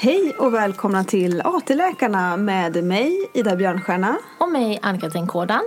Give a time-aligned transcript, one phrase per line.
[0.00, 4.16] Hej och välkomna till AT-läkarna med mig Ida Björnstjärna.
[4.40, 5.62] Och mig, Ann-Katrin Kådan.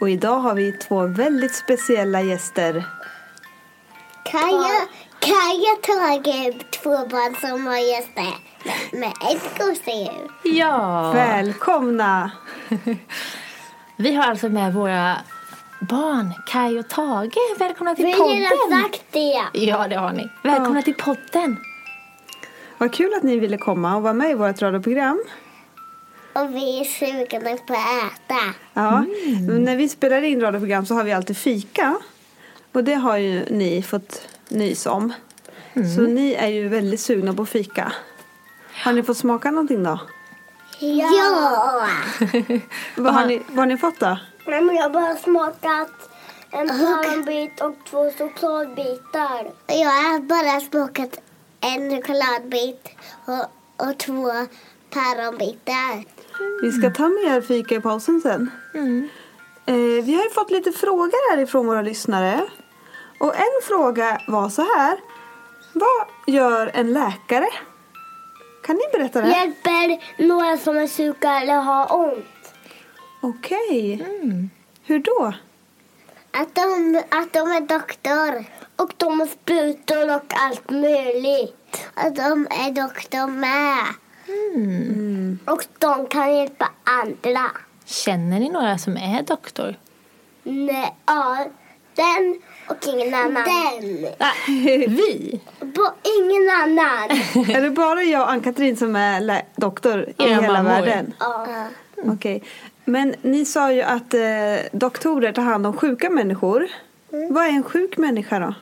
[0.00, 2.84] Och idag har vi två väldigt speciella gäster.
[4.24, 4.80] Kaja,
[5.18, 8.34] Kaja Tage, två barn som har gäster
[8.92, 10.30] med ett gosedjur.
[10.42, 11.12] Ja!
[11.14, 12.30] Välkomna!
[13.96, 15.16] Vi har alltså med våra
[15.80, 17.38] barn, Kaj och Tage.
[17.58, 18.36] Välkomna till Vi har podden!
[18.36, 19.42] redan sagt det.
[19.52, 20.28] Ja, det har ni.
[20.42, 21.56] Välkomna till podden.
[22.78, 25.24] Vad kul att ni ville komma och vara med i vårt radioprogram.
[26.32, 28.40] Och vi är sugna på att äta.
[28.74, 29.04] Ja,
[29.48, 31.96] men när vi spelar in radioprogram så har vi alltid fika.
[32.72, 35.12] Och det har ju ni fått nys om.
[35.96, 37.92] Så ni är ju väldigt sugna på fika.
[38.84, 40.00] Har ni fått smaka någonting då?
[40.78, 41.88] Ja!
[42.96, 44.18] Vad har ni, vad har ni fått då?
[44.46, 46.10] Nej, men jag har bara smakat
[46.50, 49.50] en päronbit och två chokladbitar.
[49.66, 51.20] Jag har bara smakat
[51.64, 52.88] en chokladbit
[53.24, 54.30] och, och två
[54.90, 56.04] päronbitar.
[56.62, 58.50] Vi ska ta mer fika i pausen sen.
[59.66, 62.44] Eh, vi har ju fått lite frågor härifrån våra lyssnare.
[63.20, 64.98] Och en fråga var så här.
[65.72, 67.48] Vad gör en läkare?
[68.66, 69.28] Kan ni berätta det?
[69.28, 72.54] Hjälper några som är sjuka eller har ont.
[73.20, 74.06] Okej.
[74.84, 75.32] Hur då?
[76.30, 78.44] Att de, att de är doktor.
[78.76, 81.86] Och de har sprutor och allt möjligt.
[81.94, 83.84] Att de är doktor med.
[85.44, 87.50] Och de kan hjälpa andra.
[87.84, 89.76] Känner ni några som är doktor?
[90.42, 91.46] Nej, ja.
[91.96, 93.44] Den och ingen annan.
[93.44, 94.06] Den.
[94.96, 95.40] Vi?
[95.60, 95.82] Bo,
[96.18, 97.10] ingen annan.
[97.56, 100.70] Är det bara jag och Ann-Katrin som är doktor i hela mammor.
[100.70, 101.14] världen?
[101.20, 101.46] ja.
[101.96, 102.42] Okej.
[102.84, 104.20] Men ni sa ju att eh,
[104.72, 106.68] doktorer tar hand om sjuka människor.
[107.30, 108.54] Vad är en sjuk människa då?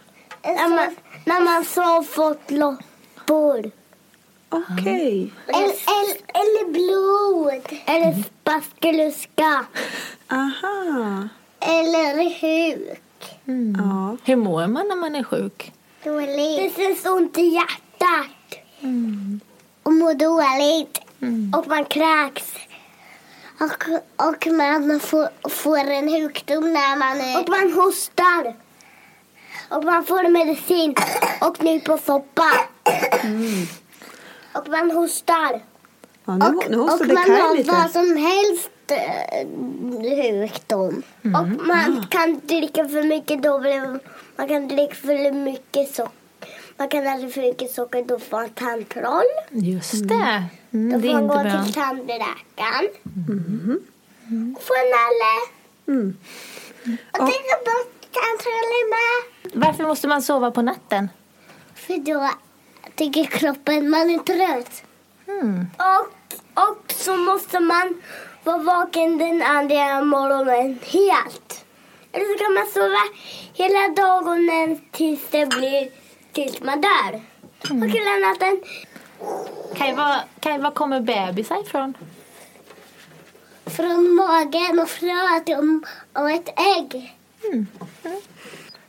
[0.45, 3.71] När man, när man så har fått loppor.
[4.49, 5.33] Okej.
[5.47, 7.79] Eller, eller, eller blod.
[7.87, 9.65] Eller spaskeluska.
[10.31, 11.29] Aha.
[11.61, 13.01] Eller huk.
[13.79, 14.17] Ja.
[14.25, 15.73] Hur mår man när man är sjuk?
[16.05, 16.77] Dåligt.
[16.77, 18.59] Det känns ont i hjärtat.
[19.83, 20.99] Och mår dåligt.
[21.57, 22.53] Och man kräks.
[23.61, 23.85] Och,
[24.27, 27.41] och man får, får en sjukdom när man är...
[27.41, 28.55] Och man hostar.
[29.77, 30.95] Och man får medicin
[31.41, 32.51] och nyposoppa.
[34.55, 35.61] Och man hostar.
[36.25, 37.71] Ja, nu, Och, nu och man har lite.
[37.73, 39.47] vad som helst eh,
[40.49, 41.03] sjukdom.
[41.25, 43.99] Och man kan dricka för mycket då blir
[44.37, 46.13] man kan dricka för mycket socker.
[46.77, 49.33] Man kan äta för mycket socker då får man tandtroll.
[49.51, 50.45] Just det.
[50.73, 51.65] Mm, Då det får man gå bra.
[51.65, 52.89] till tandläkaren.
[54.57, 55.35] Och få en nalle.
[55.89, 56.17] Mm.
[57.13, 57.33] Och det
[58.95, 59.53] med.
[59.67, 61.09] Varför måste man sova på natten?
[61.75, 62.31] För då
[62.95, 64.83] tycker kroppen man är trött.
[65.29, 65.67] Mm.
[65.79, 68.03] Och, och så måste man
[68.45, 71.65] vara vaken den andra morgonen helt.
[72.13, 73.03] Eller så kan man sova
[73.53, 75.91] hela dagen tills det blir
[76.33, 77.23] tills man dör.
[77.61, 78.63] Och hela natten.
[79.75, 81.95] Kaj, var, Kaj, var kommer bebisar ifrån?
[83.77, 86.49] från magen och fröet om, om ett
[86.79, 87.17] ägg.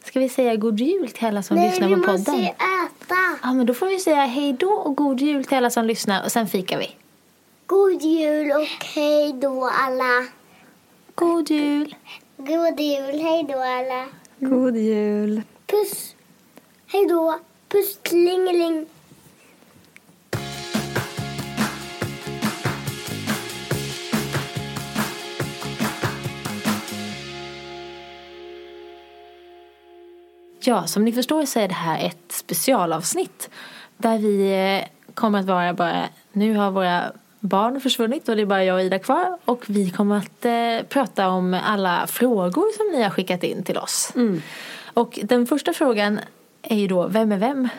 [0.06, 2.42] Ska vi säga god jul till alla som Nej, lyssnar vi på måste podden?
[2.42, 3.16] ju äta.
[3.44, 6.24] Ja, men då får vi säga hej då och god jul till alla som lyssnar
[6.24, 6.96] och sen fikar vi.
[7.66, 10.26] God jul och hej då alla.
[11.16, 11.96] God jul!
[12.38, 14.06] God jul, hej då alla.
[14.40, 15.42] God jul.
[15.68, 16.16] Puss.
[16.88, 17.40] Hej då.
[17.70, 18.86] Puss tlingeling.
[30.66, 33.50] Ja, som ni förstår så är det här ett specialavsnitt
[33.98, 38.46] där vi eh, kommer att vara bara, nu har våra barn försvunnit och det är
[38.46, 42.98] bara jag och Ida kvar och vi kommer att eh, prata om alla frågor som
[42.98, 44.12] ni har skickat in till oss.
[44.94, 46.20] Och den första frågan
[46.62, 47.70] är ju då, vem är vem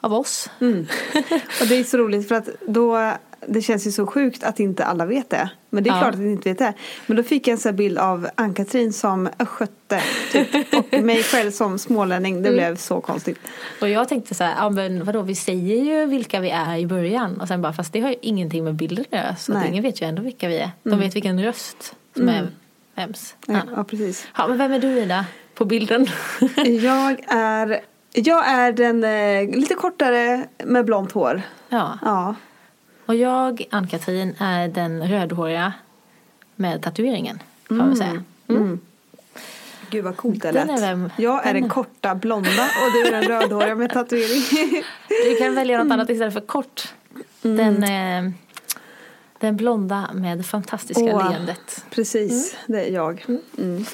[0.00, 0.50] av oss?
[1.60, 3.12] Och det är så roligt för att då,
[3.52, 5.50] det känns ju så sjukt att inte alla vet det.
[5.70, 6.00] Men det är Ja.
[6.00, 6.72] klart att ni inte vet det.
[7.06, 10.00] Men då fick jag en sån bild av Ann-Katrin som östgöte
[10.32, 10.74] typ.
[10.74, 12.42] Och mig själv som smålänning.
[12.42, 13.38] Det blev så konstigt.
[13.80, 16.86] Och jag tänkte så här, ja men vadå, vi säger ju vilka vi är i
[16.86, 19.66] början och sen bara, fast det har ju ingenting med bilder att göra så att
[19.68, 20.70] ingen vet ju ändå vilka vi är.
[20.82, 22.48] De vet vilken röst som är
[22.94, 23.34] vems.
[23.46, 23.60] Ja.
[23.76, 24.26] ja precis.
[24.36, 25.24] Ja, men vem är du Ida
[25.54, 26.06] på bilden?
[26.82, 27.80] Jag är,
[28.12, 31.42] jag är den eh, lite kortare med blont hår.
[31.68, 31.98] ja.
[32.02, 32.34] Ja.
[33.10, 35.72] Och jag, Ann-Katrin, är den rödhåriga
[36.56, 38.22] med tatueringen kan man säga.
[39.90, 40.80] Gud vad coolt det Den lät.
[40.80, 44.42] är vem- Jag är den korta blonda och du är den rödhåriga med tatuering.
[45.08, 46.88] Du kan välja något annat istället för kort.
[47.42, 48.30] Den, eh,
[49.38, 51.30] den blonda med det fantastiska Åh.
[51.30, 51.84] leendet.
[51.90, 53.24] Precis, det är jag.
[53.58, 53.84] Mm.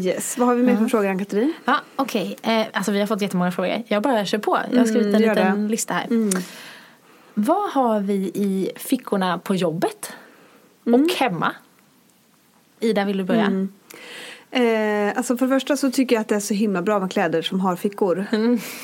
[0.00, 1.52] Yes, vad har vi mer för frågor Ann-Katrin?
[1.64, 2.36] Ja, okej.
[2.42, 3.82] Eh, alltså vi har fått jättemånga frågor.
[3.88, 4.58] Jag bara kör på.
[4.72, 5.68] Jag har skrivit en Mm, liten det.
[5.70, 6.06] lista här.
[7.34, 10.12] Vad har vi i fickorna på jobbet?
[10.86, 11.02] Mm.
[11.04, 11.52] Och hemma?
[12.80, 13.66] Ida, vill du börja?
[14.50, 17.12] Eh, alltså för det första så tycker jag att det är så himla bra med
[17.12, 18.26] kläder som har fickor.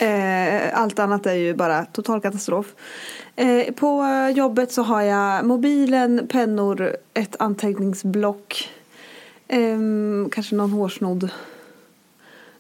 [0.01, 2.75] Eh, allt annat är ju bara total katastrof.
[3.37, 4.05] Eh, på
[4.37, 8.71] jobbet så har jag mobilen, pennor, ett anteckningsblock.
[9.49, 11.31] ehm, kanske någon hårsnodd.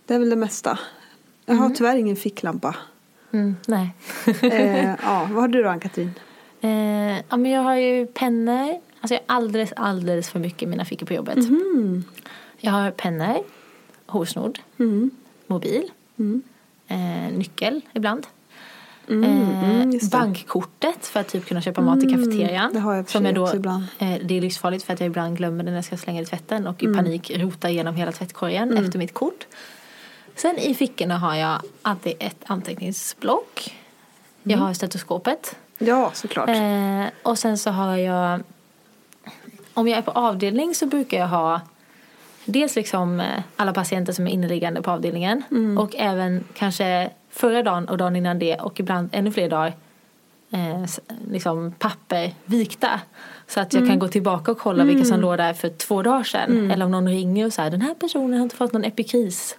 [0.06, 0.78] Det är väl det mesta.
[1.46, 2.76] Jag har tyvärr ingen ficklampa.
[3.32, 3.94] Mm, nej.
[4.42, 6.10] Eh, ja, vad har du då Ann-Katrin?
[6.60, 6.70] Eh,
[7.28, 8.80] ja, men jag har ju pennor.
[9.00, 11.36] Alltså jag har alldeles, alldeles för mycket i mina fickor på jobbet.
[11.36, 12.04] Mhm.
[12.58, 13.36] Jag har pennor,
[14.06, 15.10] hårsnodd, Mm.
[15.46, 15.90] mobil,
[16.88, 18.26] eh, nyckel ibland.
[19.08, 20.10] mm, eh, det.
[20.10, 22.72] bankkortet för att typ kunna köpa mat i kafeterian.
[22.72, 23.84] det har jag som är då, ibland.
[23.98, 26.22] eh, Det är livsfarligt för att jag ibland glömmer det när jag ska slänga det
[26.22, 26.96] i tvätten och i Mm.
[26.96, 29.46] panik rotar igenom hela tvättkorgen efter mitt kort.
[30.36, 33.76] Sen i fickorna har jag alltid ett anteckningsblock.
[34.42, 34.64] Jag Mm.
[34.66, 35.56] har stetoskopet.
[35.78, 36.48] Ja, såklart.
[36.48, 38.42] Eh, och sen så har jag
[39.74, 41.60] Om jag är på avdelning så brukar jag ha
[42.44, 45.42] Dels liksom eh, alla patienter som är inneliggande på avdelningen
[45.78, 49.74] och även kanske förra dagen och dagen innan det och ibland ännu fler dagar
[50.52, 50.84] eh,
[51.30, 53.00] liksom papper vikta.
[53.46, 56.24] Så att jag kan gå tillbaka och kolla vilka som låg där för två dagar
[56.24, 56.70] sedan.
[56.70, 59.58] Eller om någon ringer och säger den här personen har inte fått någon epikris.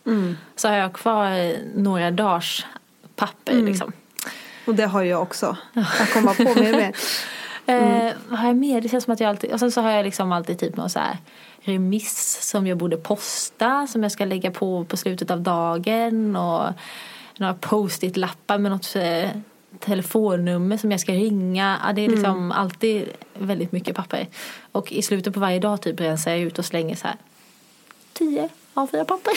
[0.55, 2.65] Så har jag kvar eh, några dagars
[3.15, 3.91] papper liksom.
[4.67, 5.57] Och det har jag också.
[5.73, 6.95] Att komma på mer och mer.
[7.65, 8.81] Eh, har jag mer?
[8.81, 9.51] Det känns som att jag alltid...
[9.51, 11.17] Och sen så har jag liksom alltid typ någon så här
[11.61, 13.87] remiss som jag borde posta.
[13.87, 16.35] Som jag ska lägga på på slutet av dagen.
[16.35, 16.73] Och
[17.37, 19.29] några post-it-lappar med något eh,
[19.79, 21.79] telefonnummer som jag ska ringa.
[21.87, 24.27] Ja, det är liksom alltid väldigt mycket papper.
[24.71, 27.15] Och i slutet på varje dag typ rensar jag ut och slänger så här
[28.13, 29.33] tio av fyra papper.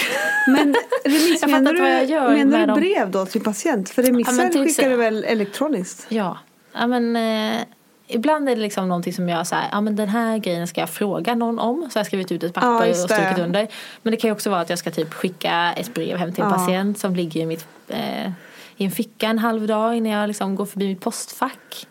[0.49, 0.75] Men
[1.05, 2.81] remiss, Jag menar inte vad jag du, gör menar med du dem.
[2.81, 3.91] brev då till patient?
[3.91, 6.07] För remisser Ja, till skickar du väl elektroniskt?
[6.09, 6.39] Ja,
[6.73, 7.61] ja men eh,
[8.07, 10.91] ibland är det liksom någonting som jag här, ja men den här grejen ska jag
[10.91, 11.89] fråga någon om.
[11.91, 13.69] Så jag har skrivit ut ett papper Ja, och strukit under.
[14.03, 16.45] Men det kan ju också vara att jag ska typ skicka ett brev hem till
[16.45, 16.57] en Ja.
[16.57, 18.31] patient som ligger i, mitt, eh,
[18.77, 21.87] i en ficka en halv dag innan jag liksom går förbi mitt postfack.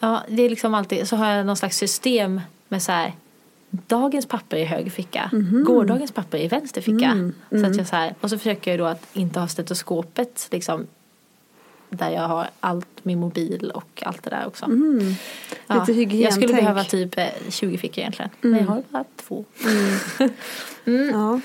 [0.00, 3.12] Ja, det är liksom alltid, så har jag någon slags system med så här
[3.86, 5.64] Dagens papper i höger ficka, Mhm.
[5.64, 7.06] gårdagens papper i vänster ficka.
[7.06, 10.48] Mm, Så att jag så här, och så försöker jag då att inte ha stetoskopet
[10.50, 10.86] liksom
[11.90, 14.64] där jag har allt, min mobil och allt det där också.
[14.64, 15.14] Mm.
[15.66, 16.24] Ja, Lite hygientänk.
[16.26, 18.30] Jag skulle behöva typ eh, 20 fickor egentligen.
[18.40, 19.44] Men jag har bara två.
[21.12, 21.40] Ja.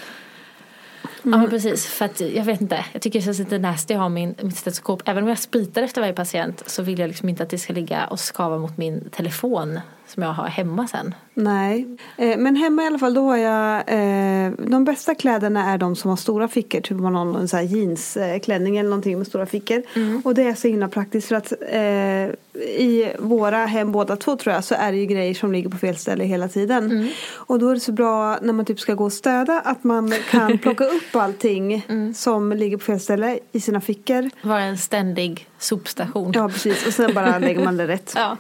[1.23, 2.85] Ja men precis, för att jag vet inte.
[2.93, 5.01] Jag tycker det känns lite nasty att ha min, mitt stetoskop.
[5.05, 7.73] Även om jag spritar efter varje patient så vill jag liksom inte att det ska
[7.73, 9.79] ligga och skava mot min telefon.
[10.09, 11.15] Som jag har hemma sen.
[11.33, 15.77] Nej, eh, men hemma i alla fall då har jag eh, de bästa kläderna är
[15.77, 16.81] de som har stora fickor.
[16.81, 19.83] Typ om man har någon sån här jeansklänning eller någonting med stora fickor.
[20.23, 24.55] Och det är så himla praktiskt för att eh, i våra hem båda två tror
[24.55, 27.09] jag så är det ju grejer som ligger på fel ställe hela tiden.
[27.33, 30.13] Och då är det så bra när man typ ska gå och städa att man
[30.29, 31.85] kan plocka upp allting
[32.15, 34.29] som ligger på fel ställe i sina fickor.
[34.41, 36.31] Var en ständig sopstation.
[36.35, 38.13] Ja precis och sen bara lägger man det rätt.
[38.15, 38.37] Ja.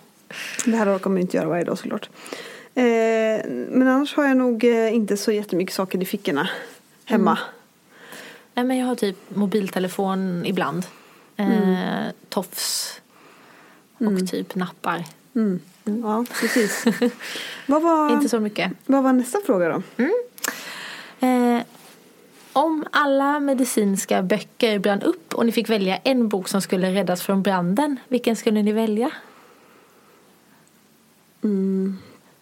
[0.65, 2.09] Det här orkar man inte göra varje dag såklart.
[2.75, 2.83] Eh,
[3.69, 6.49] men annars har jag nog eh, inte så jättemycket saker i fickorna
[7.05, 7.39] hemma.
[8.53, 10.85] Nej, men jag har typ mobiltelefon ibland.
[11.37, 13.01] Eh, tofs.
[13.97, 15.03] Och typ nappar.
[15.35, 15.59] Mm.
[15.83, 16.85] Ja, precis.
[17.65, 18.71] vad, var, Inte så mycket.
[18.85, 20.05] vad var nästa fråga då?
[21.27, 21.61] Eh,
[22.53, 27.21] om alla medicinska böcker brann upp och ni fick välja en bok som skulle räddas
[27.21, 29.11] från branden, vilken skulle ni välja?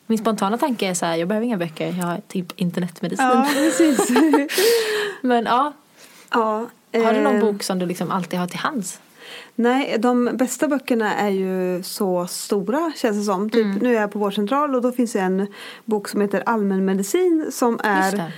[0.08, 3.25] Min spontana tanke är så här, jag behöver inga böcker, jag har typ internetmedicin.
[3.25, 4.10] Ja, precis.
[5.22, 5.74] Men ja,
[6.30, 9.00] ja, har du någon eh, bok som du liksom alltid har till hands?
[9.56, 13.50] Nej, de bästa böckerna är ju så stora känns det som.
[13.50, 13.77] Typ, Mm.
[13.77, 15.48] Nu är jag på vårdcentral och då finns det en
[15.86, 18.32] bok som heter Allmänmedicin som är.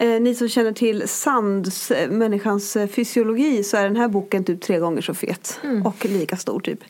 [0.00, 4.44] Eh, ni som känner till Sands, eh, människans eh, fysiologi, så är den här boken
[4.44, 5.60] typ tre gånger så fet.
[5.64, 5.86] Mm.
[5.86, 6.80] Och lika stor typ.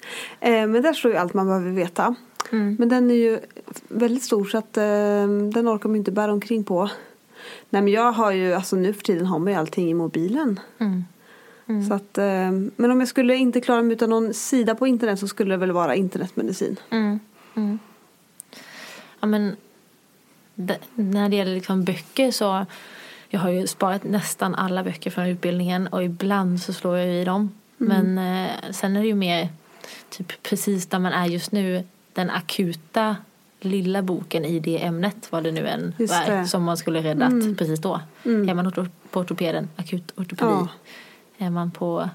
[0.41, 2.15] Eh, men där står ju allt man behöver veta.
[2.53, 2.77] Mm.
[2.79, 3.39] Men den är ju
[3.89, 4.83] väldigt stor så att eh,
[5.53, 6.91] den orkar man inte bära omkring på.
[7.71, 10.61] Nej men jag har ju, alltså nu för tiden har man ju allting i mobilen.
[10.79, 11.05] Mm.
[11.89, 15.19] Så att, eh, men om jag skulle inte klara mig utan någon sida på internet
[15.19, 16.77] så skulle det väl vara internetmedicin.
[16.91, 17.21] Mm.
[17.55, 17.79] Mm.
[19.21, 19.57] Ja, men
[20.95, 22.67] när det gäller liksom böcker så
[23.29, 27.25] jag har ju sparat nästan alla böcker från utbildningen och ibland så slår jag i
[27.25, 27.53] dem.
[27.77, 29.49] Men eh, sen är det ju mer
[30.11, 33.17] typ precis där man är just nu den akuta
[33.61, 36.47] lilla boken i det ämnet vad det nu än Just det.
[36.47, 38.01] som man skulle räddat precis då.
[38.25, 38.73] Är man
[39.11, 40.51] på ortopeden, akut ortopedi.
[40.51, 40.69] Ja.
[41.39, 42.09] Är man på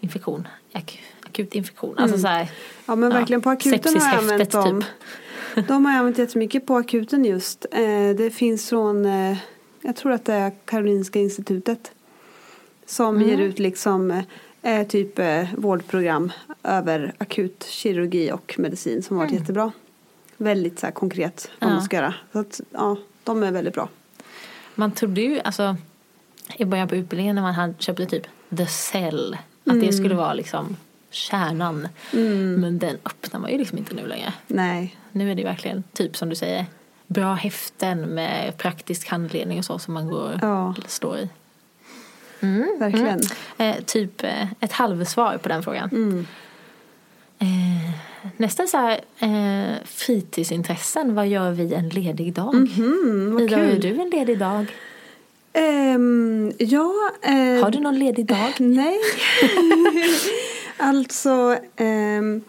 [0.00, 1.98] infektion, ak- akut infektion.
[1.98, 2.50] Alltså så här,
[2.86, 4.80] Ja men Ja, verkligen på akuten har jag använt dem.
[4.80, 4.90] typ.
[5.68, 7.66] De har jag använt jättemycket på akuten just.
[7.72, 9.36] Eh, det finns från, eh,
[9.82, 11.92] jag tror att det är Karolinska institutet.
[12.86, 13.28] Som Mm.
[13.28, 14.22] ger ut liksom
[14.62, 15.18] eh, typ
[15.56, 16.32] vårdprogram
[16.62, 19.72] över akut kirurgi och medicin som har varit jättebra.
[20.36, 21.72] Väldigt så konkret vad Mm.
[21.72, 21.76] Ja.
[21.78, 22.14] man ska göra.
[22.32, 23.88] Så att, ja, de är väldigt bra.
[24.74, 25.76] Man trodde ju, alltså
[26.56, 30.34] i början på utbildningen när man hade, köpte typ The Cell, att det skulle vara
[30.34, 30.76] liksom
[31.10, 31.88] kärnan.
[32.60, 34.32] Men den öppnar man ju liksom inte nu längre.
[34.46, 36.66] Nej, Nu är det verkligen, typ som du säger,
[37.06, 40.74] bra häften med praktisk handledning och så som man går Ja.
[40.86, 41.28] står i.
[42.78, 43.20] verkligen.
[43.58, 45.88] Eh, typ eh, ett halvsvar på den frågan.
[45.92, 46.26] Mm.
[47.38, 47.90] Eh,
[48.36, 52.54] nästa så här, eh, fritidsintressen, vad gör vi en ledig dag?
[52.54, 53.80] Mm, vad Ida, kul.
[53.80, 54.66] du en ledig dag?
[55.52, 58.52] Ehm, ja, eh, Har du någon ledig dag?
[58.60, 58.98] Nej.
[60.76, 62.42] alltså, ehm,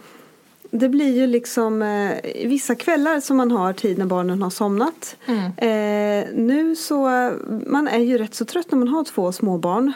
[0.72, 5.16] det blir ju liksom eh, vissa kvällar som man har tid när barnen har somnat.
[5.26, 5.44] Mm.
[5.58, 7.32] Eh, nu så,
[7.66, 9.94] man är ju rätt så trött när man har två småbarn.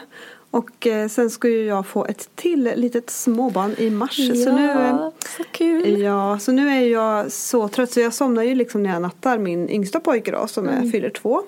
[0.51, 4.15] Och eh, sen ska ju jag få ett till litet småbarn i mars.
[4.15, 6.01] Så nu, så kul.
[6.01, 9.37] Ja, så nu är jag så trött så jag somnar ju liksom när jag nattar
[9.37, 11.41] min yngsta pojke då som är, fyller två.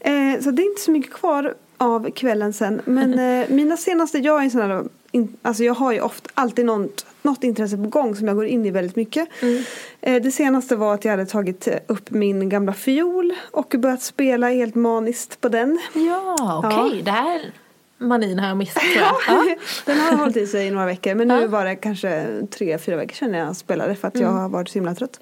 [0.00, 2.80] Eh, så det är inte så mycket kvar av kvällen sen.
[2.84, 6.30] Men eh, mina senaste, jag är en sån här, in, alltså jag har ju ofta
[6.34, 9.28] alltid något, något intresse på gång som jag går in i väldigt mycket.
[10.00, 14.48] Eh, det senaste var att jag hade tagit upp min gamla fiol och börjat spela
[14.48, 15.80] helt maniskt på den.
[15.94, 16.96] Ja, okej.
[16.98, 17.04] Ja.
[17.04, 17.52] Det här
[17.98, 19.14] manin har jag missat jag.
[19.28, 19.56] Ja.
[19.86, 21.46] Den har hållit i sig i några veckor men nu Ja.
[21.46, 24.74] var det kanske tre, fyra veckor sedan jag spelade för att jag har varit så
[24.74, 25.20] himla trött.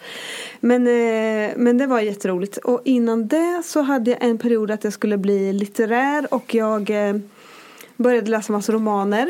[0.61, 4.85] Men, eh, men det var jätteroligt och innan det så hade jag en period att
[4.85, 7.15] jag skulle bli litterär och jag eh,
[8.02, 9.28] började läsa massa romaner.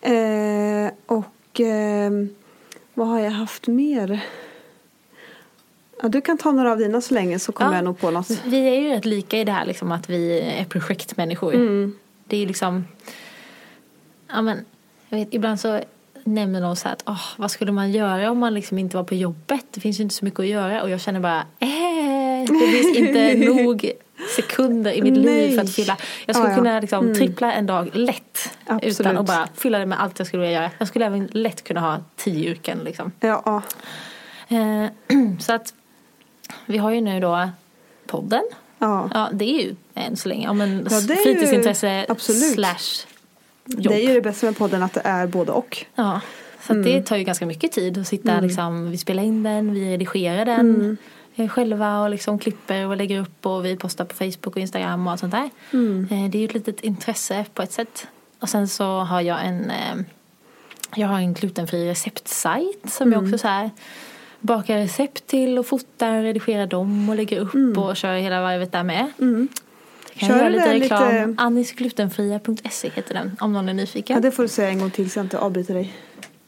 [0.00, 2.10] Eh, och eh,
[2.94, 4.20] vad har jag haft mer?
[6.02, 7.76] Ja, du kan ta några av dina så länge så kommer Ja.
[7.76, 8.30] jag nog på något.
[8.44, 11.54] Vi är ju rätt lika i det här liksom att vi är projektmänniskor.
[11.54, 11.96] Mm.
[12.26, 12.84] Det är ju liksom,
[14.28, 14.64] ja men,
[15.08, 15.80] jag vet ibland så
[16.24, 19.04] nämner någon så här att åh, vad skulle man göra om man liksom inte var
[19.04, 19.64] på jobbet?
[19.70, 22.96] Det finns ju inte så mycket att göra och jag känner bara eh, det finns
[22.96, 23.92] inte nog
[24.36, 25.54] sekunder i mitt liv Nej.
[25.54, 25.96] för att fylla.
[26.26, 26.58] Jag skulle Ja, ja.
[26.58, 29.00] kunna liksom trippla en dag lätt Absolut.
[29.00, 30.70] utan att bara fylla det med allt jag skulle vilja göra.
[30.78, 33.12] Jag skulle även lätt kunna ha tio yrken liksom.
[33.20, 33.62] Ja.
[34.48, 34.86] Eh,
[35.40, 35.74] så att
[36.66, 37.48] vi har ju nu då
[38.06, 38.42] podden.
[38.78, 39.10] ja.
[39.14, 40.44] Ja, det är ju än så länge.
[40.46, 42.54] Ja, men Ja, är ju- fritidsintresse absolut.
[42.54, 43.06] slash
[43.66, 43.92] jobb.
[43.94, 45.84] Det är ju det bästa med podden att det är både och.
[45.94, 46.20] Ja,
[46.66, 49.74] Så att det tar ju ganska mycket tid att sitta liksom, vi spelar in den,
[49.74, 50.96] vi redigerar den eh,
[51.48, 55.10] själva och liksom klipper och lägger upp och vi postar på Facebook och Instagram och
[55.12, 55.50] allt sånt där.
[56.10, 58.06] Eh, Det är ju ett litet intresse på ett sätt.
[58.40, 59.96] Och sen så har jag en eh,
[60.94, 63.70] jag har en glutenfri receptsajt som jag också så här
[64.40, 68.82] bakar recept till och fotar, redigerar dem och lägger upp och kör hela varvet där
[68.82, 69.06] med.
[69.18, 69.48] Kan
[70.14, 71.30] Kör jag göra lite reklam.
[71.30, 74.14] lite- Annisglutenfria.se heter den om någon är nyfiken.
[74.14, 75.92] Ja, det får du säga en gång till så jag inte avbryter dig.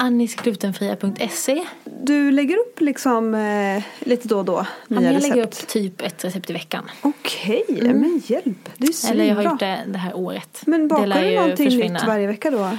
[0.00, 5.42] Annisglutenfria.se Du lägger upp liksom eh, lite då och då Ja, nya men Jag lägger
[5.42, 5.68] upp recept.
[5.68, 6.90] typ ett recept i veckan.
[7.02, 8.68] Okej, men hjälp.
[8.76, 10.62] Det är Eller jag har gjort det det här året.
[10.66, 11.98] Men bakar du någonting försvinna.
[11.98, 12.70] nytt varje vecka då?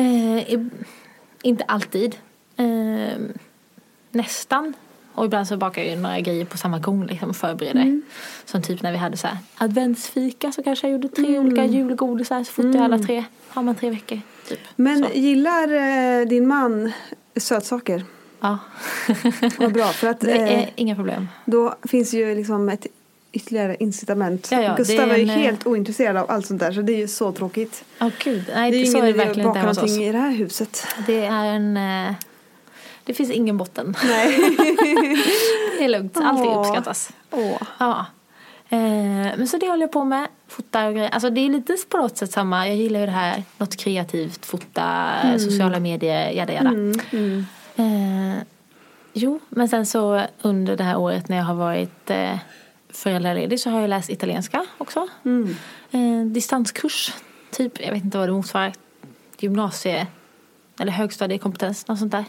[0.00, 0.60] Eh,
[1.42, 2.16] inte alltid.
[2.56, 2.64] Eh,
[4.10, 4.74] nästan.
[5.14, 7.80] Och ibland så bakar jag några grejer på samma gång liksom och förbereder.
[7.82, 8.02] Mm.
[8.44, 12.44] Som typ när vi hade så här adventsfika så kanske jag gjorde tre olika julgodisar
[12.44, 13.24] så fotade jag alla tre.
[13.48, 14.60] Har man tre veckor typ.
[14.76, 15.10] Men så.
[15.14, 16.92] gillar eh, din man
[17.36, 18.04] sötsaker?
[18.40, 18.58] Ja,
[19.58, 21.28] Vad bra, för att det eh, är inga problem.
[21.44, 22.86] då finns ju liksom ett
[23.32, 24.48] ytterligare incitament.
[24.52, 26.82] Ja, ja, Gustav är är ju en, eh, helt ointresserad av allt sånt där så
[26.82, 27.84] det är ju så tråkigt.
[28.00, 30.30] Åh gud, nej Det är ju ingen är idé att baka någonting i det här
[30.30, 30.86] huset.
[31.06, 31.76] Det är en...
[31.76, 32.14] Eh,
[33.04, 33.96] det finns ingen botten.
[34.04, 34.38] Nej.
[35.78, 36.60] Det är lugnt, allt Åh.
[36.60, 37.10] uppskattas.
[37.30, 37.62] Åh.
[37.78, 38.06] Ja.
[38.72, 40.28] Eh, men så det håller jag på med.
[40.48, 41.10] Fotar och grejer.
[41.10, 42.68] Alltså det är lite på något sätt samma.
[42.68, 43.42] Jag gillar ju det här.
[43.58, 44.46] Något kreativt.
[44.46, 46.70] Fota, sociala medier, jada jada.
[46.70, 47.46] Mm.
[47.76, 48.42] Eh,
[49.12, 52.38] jo, men sen så under det här året när jag har varit eh,
[52.88, 55.08] föräldraledig så har jag läst italienska också.
[55.24, 55.56] Mm.
[55.90, 57.14] Eh, distanskurs.
[57.50, 58.72] Typ, jag vet inte vad det motsvarar.
[59.38, 60.06] Gymnasie
[60.80, 61.88] eller högstadiekompetens.
[61.88, 62.24] Något sånt där.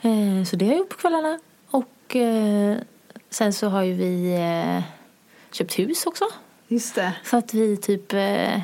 [0.00, 1.38] Eh, så det har jag gjort på kvällarna.
[1.70, 2.76] Och eh,
[3.30, 4.82] sen så har ju vi eh,
[5.54, 6.24] köpt hus också.
[6.68, 7.12] Just det.
[7.24, 8.60] Så att vi typ, eh,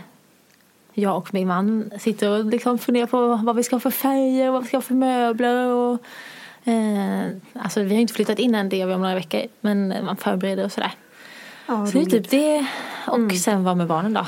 [0.93, 4.49] jag och min man sitter och liksom funderar på vad vi ska ha för färger
[4.49, 5.67] och vad vi ska ha för möbler.
[5.67, 6.01] Och,
[6.65, 9.43] eh, alltså vi har inte flyttat in än, det gör vi om några veckor.
[9.61, 10.93] Men man förbereder och sådär.
[11.67, 12.67] Ja, Så det är typ det.
[13.07, 14.27] Och sen vara med barnen då,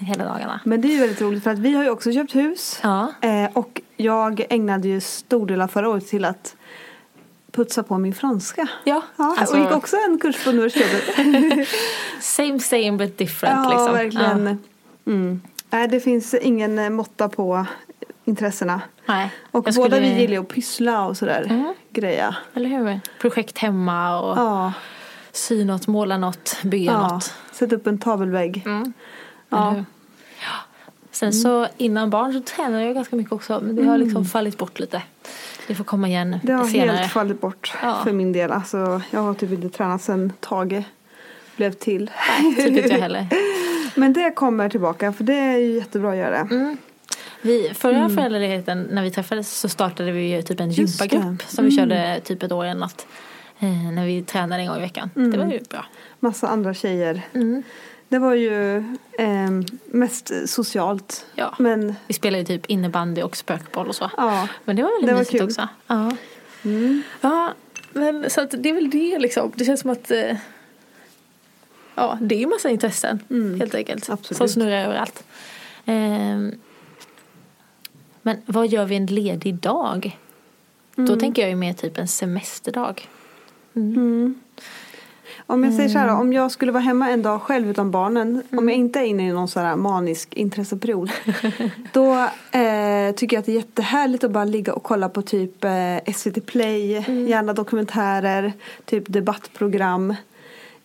[0.00, 0.60] hela dagarna.
[0.64, 2.80] Men det är ju väldigt roligt för att vi har ju också köpt hus.
[2.82, 3.12] Ja.
[3.20, 6.56] Eh, och jag ägnade ju stor del av förra året till att
[7.56, 8.68] putsa på min franska.
[8.84, 11.68] Ja, Ja, alltså, och gick också en kurs på universitetet.
[12.20, 13.92] same same but different ja, liksom.
[13.94, 14.58] verkligen.
[15.06, 15.40] Mm.
[15.70, 17.66] Nej, det finns ingen eh, måtta på
[18.24, 18.80] intressena.
[19.06, 21.46] Nej, Och jag båda skulle- vi gillar att pyssla och sådär.
[21.50, 21.74] Mm.
[21.90, 22.36] Greja.
[22.54, 23.00] Eller hur?
[23.20, 24.72] Projekt hemma och Ja,
[25.32, 27.08] sy något, måla något, bygga ja.
[27.08, 27.34] något.
[27.52, 28.62] Sätt upp en tavelvägg.
[28.66, 28.92] Mm.
[29.48, 29.74] Ja.
[30.40, 30.54] Ja.
[31.16, 34.58] Sen så innan barn så tränar jag ganska mycket också men det har liksom fallit
[34.58, 35.02] bort lite.
[35.66, 36.40] Det får komma igen Mm.
[36.42, 36.96] Det har senare.
[36.96, 38.00] helt fallit bort Ja.
[38.04, 38.52] för min del.
[38.52, 40.82] Alltså, jag har typ inte tränat sedan Tage
[41.56, 42.10] blev till.
[42.40, 43.26] Nej, typ inte jag heller.
[44.00, 46.38] Men det kommer tillbaka för det är ju jättebra att göra.
[46.40, 46.76] Mm.
[47.42, 51.22] Vi, förra föräldraledigheten när vi träffades så startade vi ju typ en gympagrupp.
[51.22, 51.38] Mm.
[51.48, 53.06] som vi körde typ ett år eller något.
[53.58, 55.10] Eh, när vi tränade en gång i veckan.
[55.14, 55.84] Det var ju bra.
[56.20, 57.22] Massa andra tjejer.
[57.34, 57.62] Mm.
[58.08, 58.84] Det var ju
[59.18, 61.26] ehm, mest socialt.
[61.34, 61.54] Ja.
[61.58, 64.10] Men Vi spelade ju typ innebandy och spökboll och så.
[64.16, 65.44] ja, Men det var väldigt Det var mysigt kul.
[65.46, 65.68] också.
[65.86, 66.10] Ja.
[67.20, 67.54] ja,
[67.92, 69.52] men så att det är väl det liksom.
[69.54, 70.36] Det känns som att eh,
[71.94, 73.18] ja, det är ju massa intressen
[73.58, 74.10] helt enkelt.
[74.10, 74.38] Absolut.
[74.38, 75.24] Som snurrar överallt.
[75.84, 76.54] Ehm,
[78.22, 80.18] men vad gör vi en ledig dag?
[80.94, 83.08] Då tänker jag ju mer typ en semesterdag.
[85.46, 86.20] Om jag säger så här Mm.
[86.20, 88.42] om jag skulle vara hemma en dag själv utan barnen.
[88.50, 91.10] Om jag inte är inne i någon sån här manisk intresseperiod.
[91.92, 92.12] då
[92.58, 96.12] eh, tycker jag att det är jättehärligt att bara ligga och kolla på typ eh,
[96.14, 96.96] SVT Play.
[96.96, 97.26] Mm.
[97.26, 98.52] Gärna dokumentärer,
[98.84, 100.14] typ debattprogram.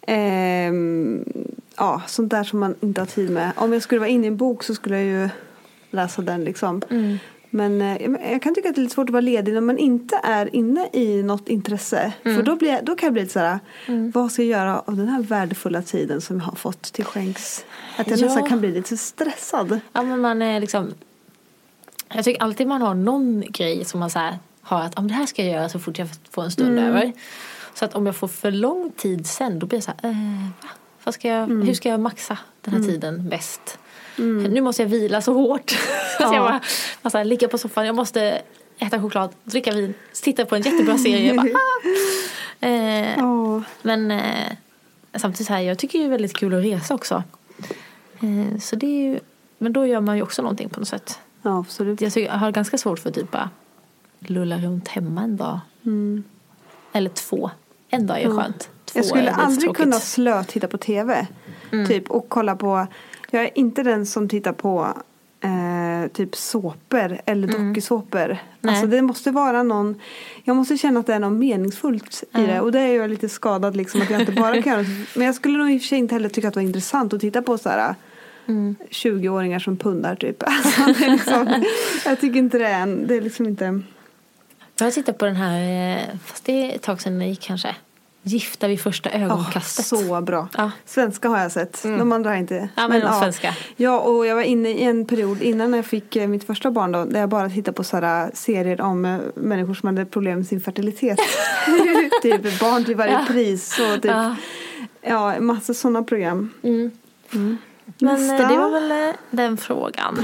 [0.07, 1.25] Ehm,
[1.77, 3.51] ja, sånt där som man inte har tid med.
[3.55, 5.29] Om jag skulle vara inne i en bok så skulle jag ju
[5.91, 6.81] läsa den liksom.
[6.89, 7.17] Mm.
[7.53, 9.77] Men eh, jag kan tycka att det är lite svårt att vara ledig när man
[9.77, 12.13] inte är inne i något intresse.
[12.23, 12.37] Mm.
[12.37, 13.59] För då, blir, jag- då kan jag bli lite såhär,
[14.13, 17.65] vad ska jag göra av den här värdefulla tiden som jag har fått till skänks?
[17.97, 18.25] Att jag Ja.
[18.25, 19.79] nästan kan bli lite stressad.
[19.93, 20.93] Ja men man är liksom
[22.13, 25.13] Jag tycker alltid man har någon grej som man så här har att om det
[25.13, 27.11] här ska jag göra så fort jag får en stund över.
[27.73, 30.15] Så att om jag får för lång tid sen då blir jag så här, eh,
[31.03, 31.11] va?
[31.11, 33.79] Ska jag, Hur ska jag maxa den här tiden bäst?
[34.17, 35.69] Nu måste jag vila så hårt.
[36.17, 36.61] så jag bara,
[37.01, 38.41] man så här, ligga på soffan, jag måste
[38.79, 39.93] äta choklad, dricka vin,
[40.23, 41.33] titta på en jättebra serie.
[41.33, 41.87] Bara, ah.
[42.67, 44.51] eh, Ja, men eh,
[45.15, 47.23] samtidigt så här, jag tycker det är väldigt kul att resa också.
[48.19, 49.19] Eh, så det ju,
[49.57, 51.19] men då gör man ju också någonting på något sätt.
[51.41, 52.01] ja absolut.
[52.01, 53.49] Jag, tycker, jag har ganska svårt för att typ bara
[54.19, 55.59] lulla runt hemma en dag.
[56.93, 57.51] Eller två.
[57.89, 58.69] En dag är ju skönt.
[58.85, 61.27] Två Jag skulle aldrig kunna slö titta på tv.
[61.87, 62.87] Typ och kolla på,
[63.31, 64.93] jag är inte den som tittar på
[65.41, 68.37] eh, typ såpor eller dokusåpor.
[68.59, 68.73] Nej.
[68.73, 69.99] Alltså det måste vara någon,
[70.43, 72.61] jag måste känna att det är något meningsfullt i det.
[72.61, 74.85] Och det är jag lite skadad liksom att jag inte bara kan göra.
[75.15, 77.13] Men jag skulle nog i och för sig inte heller tycka att det var intressant
[77.13, 77.95] att titta på så här
[78.89, 80.43] 20-åringar som pundar typ.
[80.47, 81.63] Alltså, liksom,
[82.05, 83.81] jag tycker inte det är en, det är liksom inte.
[84.77, 87.41] Jag har tittat på den här, eh, fast det är ett tag sedan den gick
[87.41, 87.75] kanske.
[88.23, 89.85] Gifta vid första ögonkastet.
[89.85, 90.47] så bra.
[90.57, 90.71] Ja.
[90.85, 91.83] Svenska har jag sett.
[91.83, 92.69] De andra har inte.
[92.75, 93.55] Ja, men de svenska.
[93.75, 96.91] Ja, och jag var inne i en period innan jag fick eh, mitt första barn
[96.91, 100.47] då, där jag bara tittade på sådana serier om eh, människor som hade problem med
[100.47, 101.19] sin fertilitet.
[102.21, 103.25] typ barn till varje Ja.
[103.27, 104.35] pris och typ, Ja.
[105.01, 106.49] ja, massa sådana program.
[106.61, 106.91] Men
[107.33, 108.47] eh, Nästa.
[108.47, 110.23] det var väl eh, den frågan.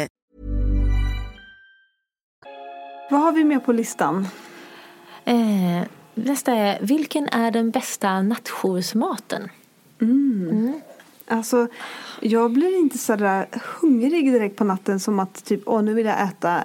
[3.11, 4.27] Vad har vi med på listan?
[5.25, 5.81] Eh,
[6.15, 9.49] nästa är, vilken är den bästa nattjoursmaten?
[11.27, 11.67] Alltså,
[12.19, 13.47] jag blir inte så där
[13.81, 16.63] hungrig direkt på natten som att typ, åh nu vill jag äta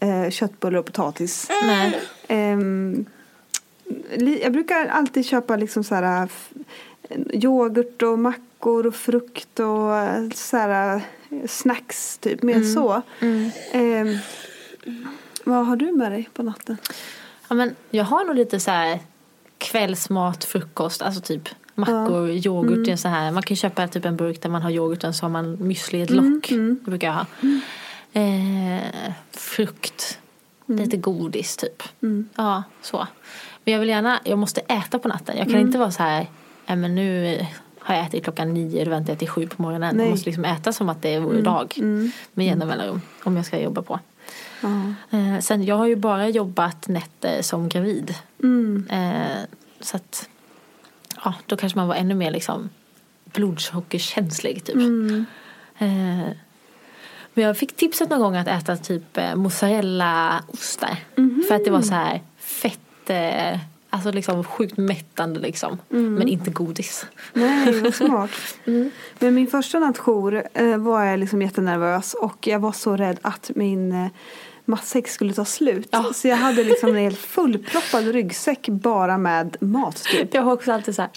[0.00, 1.48] eh, köttbullar och potatis.
[1.62, 2.00] Nej.
[4.14, 6.50] Li- jag brukar alltid köpa liksom så här f-
[7.32, 13.02] yoghurt och mackor och frukt och eh, så här eh, snacks typ, mer så.
[13.72, 14.16] Ehm,
[15.44, 16.76] vad har du med dig på natten?
[17.48, 18.98] Ja, men jag har nog lite så här
[19.58, 23.30] kvällsmat, frukost, alltså typ mackor, yoghurt i en så här.
[23.32, 26.02] Man kan köpa typ en burk där man har yoghurten så har man müsli i
[26.02, 26.48] ett lock.
[26.48, 27.26] Det brukar jag ha.
[28.12, 30.18] Eh, frukt,
[30.66, 31.82] lite godis typ.
[32.36, 33.06] Ja, så.
[33.64, 35.36] Men jag vill gärna, jag måste äta på natten.
[35.38, 36.26] Jag kan inte vara så här,
[36.66, 37.38] "Nej, men nu
[37.78, 39.96] har jag ätit klockan nio, då väntar jag till sju på morgonen.
[39.96, 40.06] Nej.
[40.06, 41.74] Jag måste liksom äta som att det vore dag.
[42.32, 43.00] Med jämna mellanrum.
[43.24, 44.00] Om jag ska jobba på.
[45.10, 48.14] Eh, sen jag har ju bara jobbat nätter som gravid.
[48.90, 49.42] Eh,
[49.80, 50.28] så att
[51.24, 52.68] ja, då kanske man var ännu mer liksom
[53.24, 54.76] blodsockerkänslig typ.
[55.78, 56.28] Eh,
[57.34, 60.96] men jag fick tipset någon gång att äta typ mozzarellaostar.
[61.48, 63.10] För att det var så här fett,
[63.94, 65.78] alltså liksom sjukt mättande liksom.
[65.88, 67.06] Men inte godis.
[67.32, 68.30] Nej, vad smart.
[69.18, 73.50] Men min första nattjour eh, var jag liksom jättenervös och jag var så rädd att
[73.54, 74.06] min eh,
[74.64, 75.88] matsäck skulle ta slut.
[75.90, 76.04] Ja.
[76.14, 80.34] Så jag hade liksom en helt fullproppad ryggsäck bara med mat typ.
[80.34, 81.10] Jag har också alltid så här,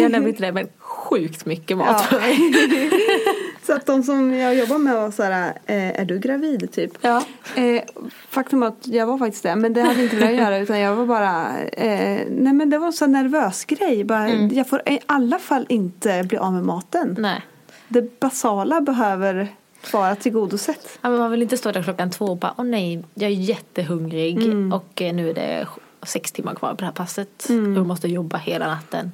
[0.00, 2.18] jag nämnde inte det men sjukt mycket mat Ja.
[2.18, 2.90] för mig.
[3.66, 6.92] Så att de som jag jobbar med var så här, eh, är du gravid typ?
[7.00, 7.24] Ja.
[7.56, 7.82] Eh,
[8.28, 11.06] faktum att jag var faktiskt det, men det hade inte velat göra utan jag var
[11.06, 14.04] bara, eh, nej men det var en sån nervös grej.
[14.04, 17.16] Bara, Jag får i alla fall inte bli av med maten.
[17.18, 17.40] Nej.
[17.88, 19.48] Det basala behöver
[19.92, 20.98] vara tillgodosett.
[21.02, 23.34] Ja, men man vill inte stå där klockan två och bara, åh nej, jag är
[23.34, 24.38] jättehungrig
[24.74, 25.66] och eh, nu är det
[26.02, 29.12] sex timmar kvar på det här passet och jag måste jobba hela natten.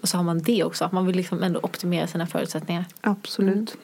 [0.00, 2.84] Och så har man det också, man vill liksom ändå optimera sina förutsättningar.
[3.00, 3.76] Absolut.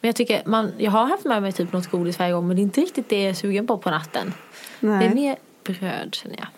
[0.00, 2.56] Men jag tycker, man, jag har haft med mig typ något godis varje gång men
[2.56, 4.32] det är inte riktigt det jag är sugen på på natten.
[4.80, 4.98] Nej.
[4.98, 6.48] Det är mer bröd känner jag.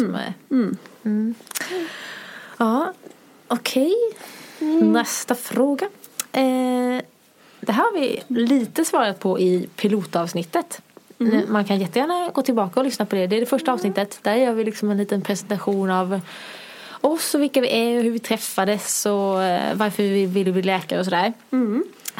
[0.00, 0.34] Som är.
[0.50, 1.34] Mm.
[2.58, 2.92] Ja,
[3.48, 3.94] okej.
[4.82, 5.86] Nästa fråga.
[6.32, 7.02] Eh,
[7.60, 10.82] det här har vi lite svarat på i pilotavsnittet.
[11.48, 13.26] Man kan jättegärna gå tillbaka och lyssna på det.
[13.26, 14.18] Det är det första avsnittet.
[14.22, 16.20] Där gör vi liksom en liten presentation av
[17.06, 20.62] oss och vilka vi är och hur vi träffades och eh, varför vi ville bli
[20.62, 21.32] läkare och sådär.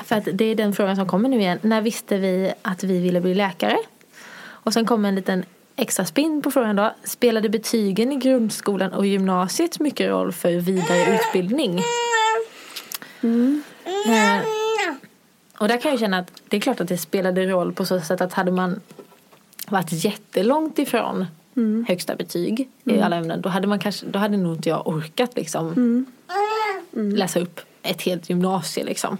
[0.04, 1.58] För att det är den frågan som kommer nu igen.
[1.62, 3.76] När visste vi att vi ville bli läkare?
[4.48, 5.44] Och sen kommer en liten
[5.76, 6.94] extra spinn på frågan då.
[7.04, 11.78] Spelade betygen i grundskolan och gymnasiet mycket roll för vidare utbildning?
[14.06, 14.40] Eh,
[15.58, 18.00] och där kan jag känna att det är klart att det spelade roll på så
[18.00, 18.80] sätt att hade man
[19.68, 21.26] varit jättelångt ifrån
[21.88, 25.36] högsta betyg i alla ämnen då hade man kanske, då hade nog inte jag orkat
[25.36, 26.06] liksom
[26.92, 29.18] läsa upp ett helt gymnasie liksom.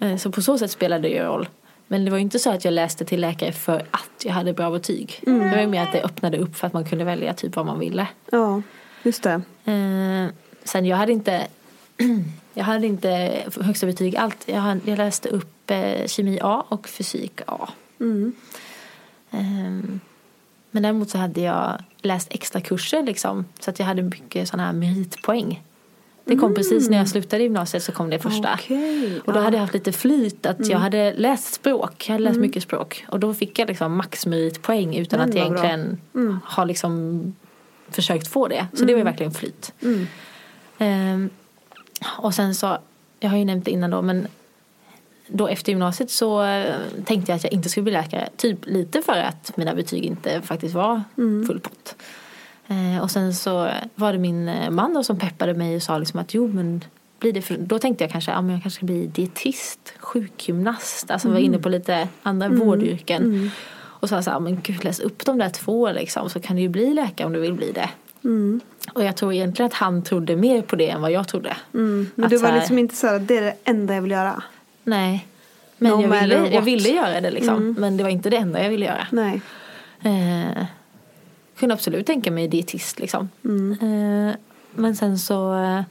[0.00, 1.48] Eh, Så på så sätt spelade det ju roll.
[1.86, 4.52] Men det var ju inte så att jag läste till läkare för att jag hade
[4.52, 5.20] bra betyg.
[5.22, 7.66] Det var ju mer att det öppnade upp för att man kunde välja typ vad
[7.66, 8.06] man ville.
[8.32, 8.62] Ja,
[9.02, 9.42] just det.
[9.64, 10.26] Eh,
[10.64, 11.46] sen jag hade inte
[12.54, 14.42] jag hade inte högsta betyg allt.
[14.46, 17.68] Jag, hade, jag läste upp eh, kemi A och fysik A.
[19.30, 20.00] Ehm,
[20.74, 23.44] men däremot så hade jag läst extra kurser liksom.
[23.60, 25.62] Så att jag hade mycket sådana här meritpoäng.
[26.24, 28.54] Det kom precis när jag slutade gymnasiet så kom det första.
[28.54, 29.42] Okej, Och då ja.
[29.44, 32.04] hade jag haft lite flyt att jag hade läst språk.
[32.08, 33.04] Jag hade läst mycket språk.
[33.08, 35.42] Och då fick jag liksom maxmeritpoäng utan Men att bra.
[35.44, 36.00] egentligen
[36.44, 37.34] ha liksom
[37.90, 38.66] försökt få det.
[38.72, 39.72] Så det var ju verkligen flyt.
[40.78, 41.30] Ehm,
[42.18, 42.78] och sen så,
[43.20, 44.26] jag har ju nämnt det innan då men
[45.28, 48.28] då efter gymnasiet så eh, tänkte jag att jag inte skulle bli läkare.
[48.36, 51.02] Typ lite för att mina betyg inte faktiskt var
[51.46, 51.96] full pott.
[52.68, 55.98] Eh, och sen så var det min eh, man då som peppade mig och sa
[55.98, 56.84] liksom att jo men
[57.18, 61.10] blir det för, då tänkte jag kanske ja, men jag kanske ska bli dietist, sjukgymnast,
[61.10, 63.50] alltså var inne på lite andra vårdyrken.
[63.82, 66.62] Och sa så här, men gud läs upp de där två liksom så kan du
[66.62, 67.90] ju bli läkare om du vill bli det.
[68.92, 71.56] Och jag tror egentligen att han trodde mer på det än vad jag trodde.
[71.72, 74.10] Men Att du var här- liksom inte så här, det är det enda jag vill
[74.10, 74.42] göra.
[74.84, 75.26] Nej.
[75.78, 77.74] Men No jag, ville, jag ville göra det liksom.
[77.78, 79.06] Men det var inte det enda jag ville göra.
[79.10, 79.40] Nej.
[80.02, 80.64] Eh,
[81.58, 83.28] kunde absolut tänka mig dietist liksom.
[83.80, 84.36] Eh,
[84.74, 85.82] men sen så eh,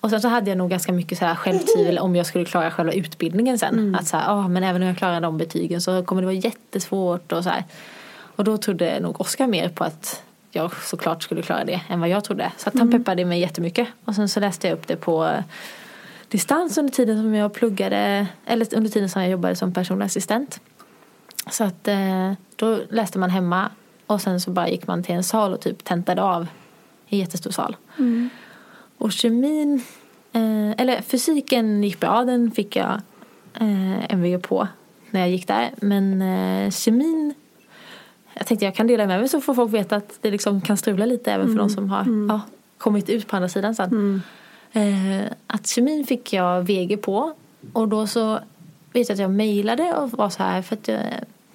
[0.00, 2.70] och sen så hade jag nog ganska mycket så här självtvivel om jag skulle klara
[2.70, 3.94] själva utbildningen sen.
[3.94, 6.36] Att så här, ah, men även om jag klarar de betygen så kommer det vara
[6.36, 7.64] jättesvårt och så här.
[8.36, 12.08] Och då trodde nog Oskar mer på att jag såklart skulle klara det än vad
[12.08, 12.52] jag trodde.
[12.56, 13.88] Så att han peppade mig jättemycket.
[14.04, 15.30] Och sen så läste jag upp det på
[16.30, 20.60] distans under tiden som jag pluggade, eller under tiden som jag jobbade som personlig assistent.
[21.50, 23.70] Så att eh, då läste man hemma
[24.06, 26.46] och sen så bara gick man till en sal och typ tentade av
[27.08, 27.76] i en jättestor sal.
[28.98, 29.82] Och kemin,
[30.32, 33.00] eh, eller fysiken gick bra, den fick jag
[33.54, 34.68] eh, MVG på
[35.10, 35.70] när jag gick där.
[35.76, 37.34] Men eh, kemin,
[38.34, 40.76] jag tänkte jag kan dela med mig så får folk veta att det liksom kan
[40.76, 42.40] strula lite även för de som har ja,
[42.78, 44.22] kommit ut på andra sidan sen.
[44.72, 47.32] Eh, att kemin fick jag VG på
[47.72, 48.38] och då så
[48.92, 51.00] vet jag att jag mejlade och var så här för att jag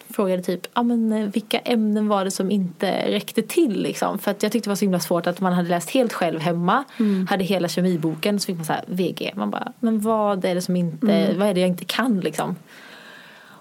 [0.09, 4.19] frågade typ ah, men, eh, vilka ämnen var det som inte räckte till liksom.
[4.19, 6.39] För att jag tyckte det var så himla svårt att man hade läst helt själv
[6.39, 6.83] hemma.
[7.29, 9.33] Hade hela kemiboken så fick man så här VG.
[9.35, 12.55] Man bara, men vad är det som inte, vad är det jag inte kan liksom.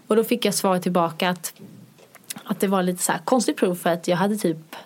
[0.07, 1.55] Och då fick jag svar tillbaka att,
[2.45, 4.77] att det var lite så här konstigt prov för att jag hade typ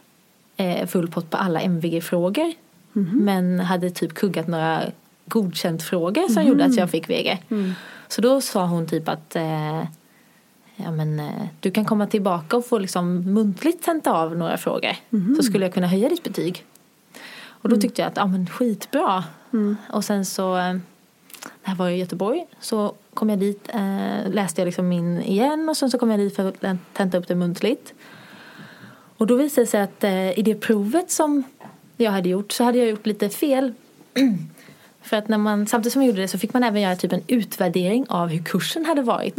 [0.57, 2.54] eh, full pott på alla MVG-frågor.
[2.92, 4.83] Men hade typ kuggat några
[5.27, 7.42] godkänt-frågor som gjorde att jag fick VG.
[8.09, 9.83] Så då sa hon typ att eh,
[10.77, 14.96] ja, men, eh, du kan komma tillbaka och få liksom muntligt tenta av några frågor.
[15.37, 16.64] Så skulle jag kunna höja ditt betyg.
[17.48, 19.24] Och då tyckte jag att ja, men skitbra.
[19.92, 20.74] Och sen så, eh,
[21.42, 25.68] det här var i Göteborg, så kom jag dit, eh, läste jag liksom in igen
[25.68, 27.94] och sen så kom jag dit för att tenta upp det muntligt.
[29.16, 31.42] Och då visade det sig att eh, i det provet som
[32.05, 33.73] jag hade gjort så hade jag gjort lite fel.
[35.03, 37.13] För att när man, samtidigt som jag gjorde det så fick man även göra typ
[37.13, 39.39] en utvärdering av hur kursen hade varit.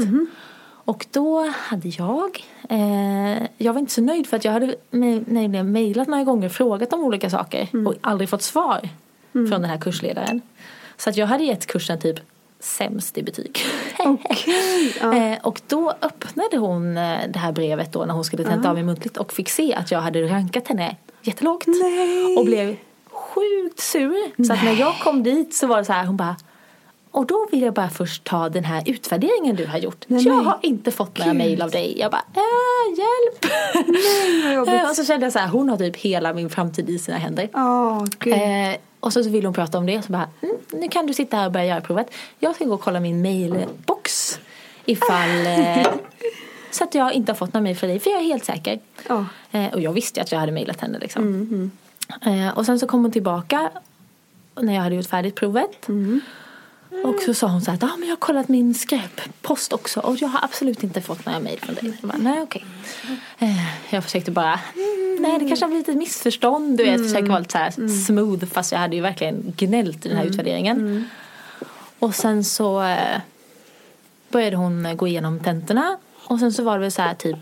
[0.89, 5.71] Och då hade jag, eh, jag var inte så nöjd för att jag hade nämligen
[5.71, 8.89] mejlat några gånger och frågat om olika saker och aldrig fått svar
[9.31, 10.41] från den här kursledaren.
[10.97, 12.19] Så att jag hade gett kursen typ
[12.59, 13.59] sämst i betyg.
[13.99, 15.15] Okej, ja.
[15.15, 18.75] Eh, och då öppnade hon eh, det här brevet då när hon skulle tenta av
[18.75, 21.67] mig muntligt och fick se att jag hade rankat henne jättelågt.
[21.67, 22.37] Nej.
[22.37, 22.77] Och blev
[23.09, 24.43] sjukt sur.
[24.47, 26.35] Så att när jag kom dit så var det så här, hon bara
[27.11, 30.05] och då vill jag bara först ta den här utvärderingen du har gjort.
[30.07, 31.99] Nej, jag men har inte fått några mejl av dig.
[31.99, 33.45] Jag bara, äh, hjälp!
[34.67, 37.17] Eh, och så kände jag så här, hon har typ hela min framtid i sina
[37.17, 37.49] händer.
[38.19, 38.33] Gud.
[38.33, 41.05] Eh, och så, så vill hon prata om det och så bara, mm, nu kan
[41.05, 42.07] du sitta här och börja göra provet.
[42.39, 44.39] Jag ska gå och kolla min mailbox
[44.85, 45.87] ifall eh,
[46.71, 48.79] så att jag inte har fått några mejl från dig för jag är helt säker.
[49.51, 51.71] Eh, och jag visste ju att jag hade mejlat henne liksom.
[52.25, 53.69] Eh, och sen så kom hon tillbaka
[54.61, 55.87] när jag hade gjort färdigt provet.
[57.03, 60.17] Och så sa hon så här, ah, men jag har kollat min skräppost också och
[60.17, 61.97] jag har absolut inte fått några mejl från dig.
[62.01, 62.65] Jag bara, nej okej.
[63.39, 66.77] Eh, jag försökte bara, mm, nej det kanske har blivit ett missförstånd.
[66.77, 70.09] Du vet, försöka vara lite så här smooth fast jag hade ju verkligen gnällt i
[70.09, 71.09] den här utvärderingen.
[71.99, 73.21] Och sen så eh,
[74.29, 75.97] började hon gå igenom tentorna
[76.29, 77.37] och sen så var det väl så här typ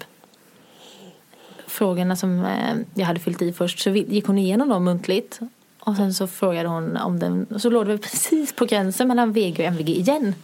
[1.68, 5.40] frågorna som eh, jag hade fyllt i först så gick hon igenom dem muntligt.
[5.80, 9.08] Och sen så frågade hon om den, och så låg det väl precis på gränsen
[9.08, 10.36] mellan VG och MVG igen.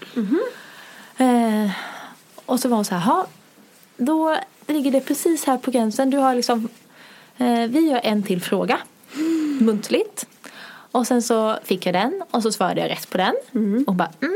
[1.17, 1.71] Eh,
[2.45, 3.27] och så var hon så här, "Ha,
[3.97, 6.10] då ligger det precis här på gränsen.
[6.10, 6.69] Du har liksom,
[7.38, 8.79] eh, vi gör en till fråga
[9.60, 10.25] muntligt.
[10.91, 13.34] Och sen så fick jag den och så svarade jag rätt på den.
[13.88, 14.36] Och bara, mm,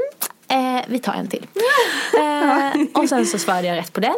[0.90, 1.48] vi tar en till.
[2.20, 4.12] eh, och sen så svarade jag rätt på den.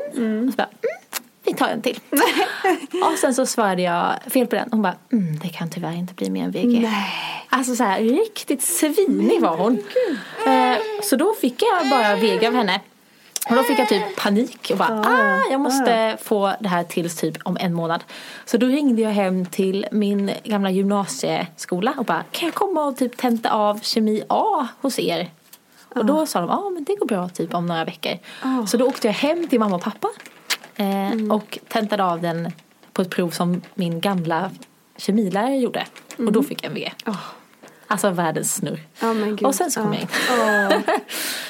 [0.47, 0.99] Och så bara, mm,
[1.43, 1.99] vi tar en till.
[3.11, 4.69] och sen så svarade jag fel på den.
[4.71, 6.81] Hon bara, mm, det kan tyvärr inte bli mer än VG.
[7.49, 9.83] Alltså så här, riktigt svinig var hon.
[10.47, 12.81] Eh, så då fick jag bara VG av henne.
[13.49, 17.15] Och då fick jag typ panik och bara ah, jag måste få det här tills
[17.15, 18.03] typ om en månad.
[18.45, 22.97] Så då ringde jag hem till min gamla gymnasieskola och bara kan jag komma och
[22.97, 25.29] typ tenta av kemi A hos er?
[25.99, 28.17] Och då sa de ja men det går bra typ om några veckor.
[28.67, 30.07] Så då åkte jag hem till mamma och pappa
[30.75, 32.51] eh, och tentade av den
[32.93, 34.51] på ett prov som min gamla
[34.97, 35.85] kemilärare gjorde.
[36.17, 36.91] Och då fick jag en V.
[37.91, 38.79] Alltså världens snurr.
[38.99, 39.43] Ja, gud.
[39.43, 39.99] Och sen så kom ja.
[39.99, 40.77] jag in.
[40.81, 40.95] Ja.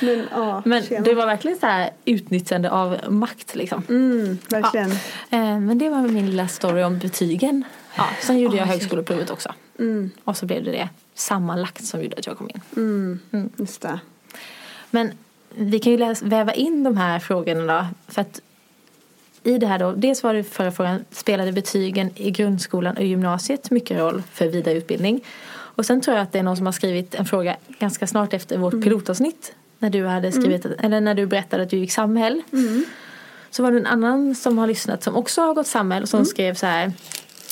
[0.01, 3.83] Men, ja, Men det var verkligen så här utnyttjande av makt liksom.
[3.89, 4.91] Mm, verkligen.
[5.29, 7.63] Eh, Men det var min lilla story om betygen.
[7.97, 9.53] Ja, sen gjorde jag högskoleprovet också.
[9.79, 10.11] Mm.
[10.23, 12.61] Och så blev det det sammanlagt som gjorde att jag kom in.
[12.75, 13.49] Mm.
[13.57, 13.99] Just det.
[14.91, 15.11] Men
[15.49, 17.85] vi kan ju läs- väva in de här frågorna då.
[18.13, 18.41] För att
[19.43, 23.71] i det här då, dels var det förra frågan, spelade betygen i grundskolan och gymnasiet
[23.71, 25.21] mycket roll för vidare utbildning?
[25.51, 28.33] Och sen tror jag att det är någon som har skrivit en fråga ganska snart
[28.33, 29.53] efter vårt pilotavsnitt.
[29.79, 32.41] När du hade skrivit, eller när du berättade att du gick samhäll.
[33.51, 36.25] Så var det en annan som har lyssnat som också har gått samhäll och som
[36.25, 36.91] skrev så här.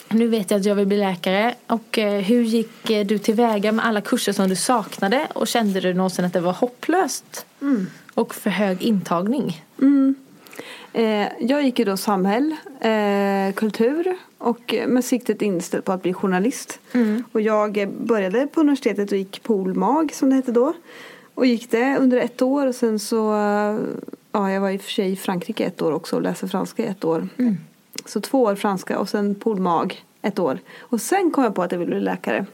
[0.09, 3.71] Nu vet jag att jag vill bli läkare och eh, hur gick eh, du tillväga
[3.71, 7.45] med alla kurser som du saknade och kände du någonsin att det var hopplöst?
[8.13, 9.63] Och för hög intagning?
[10.93, 16.01] Eh, jag gick ju då samhäll, eh, kultur och eh, med siktet inställt på att
[16.01, 16.79] bli journalist.
[17.31, 20.73] Och jag började på universitetet och gick polmag som det hette då.
[21.33, 23.17] Och gick det under ett år och sen så,
[24.31, 26.83] ja jag var i och för sig i Frankrike ett år också och läste franska
[26.83, 27.27] i ett år.
[28.07, 30.59] Så två år franska och sen polmag ett år.
[30.79, 32.45] Och sen kom jag på att jag ville bli läkare.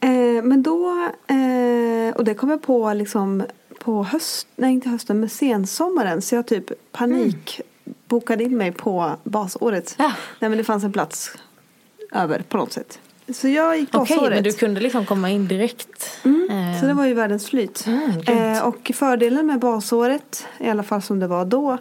[0.00, 3.42] Eh, men då, eh, och det kom jag på liksom
[3.78, 7.60] på höst, nej inte hösten men sensommaren så jag typ panik
[8.08, 9.94] bokade in mig på basåret.
[9.98, 10.12] Ja.
[10.38, 11.30] Nej men det fanns en plats
[12.12, 12.98] över på något sätt.
[13.28, 14.34] Så jag gick Okej, basåret.
[14.34, 16.20] men du kunde liksom komma in direkt.
[16.24, 17.86] Eh, Så det var ju världens flyt.
[17.86, 21.78] Mm, eh, och fördelen med basåret, i alla fall som det var då,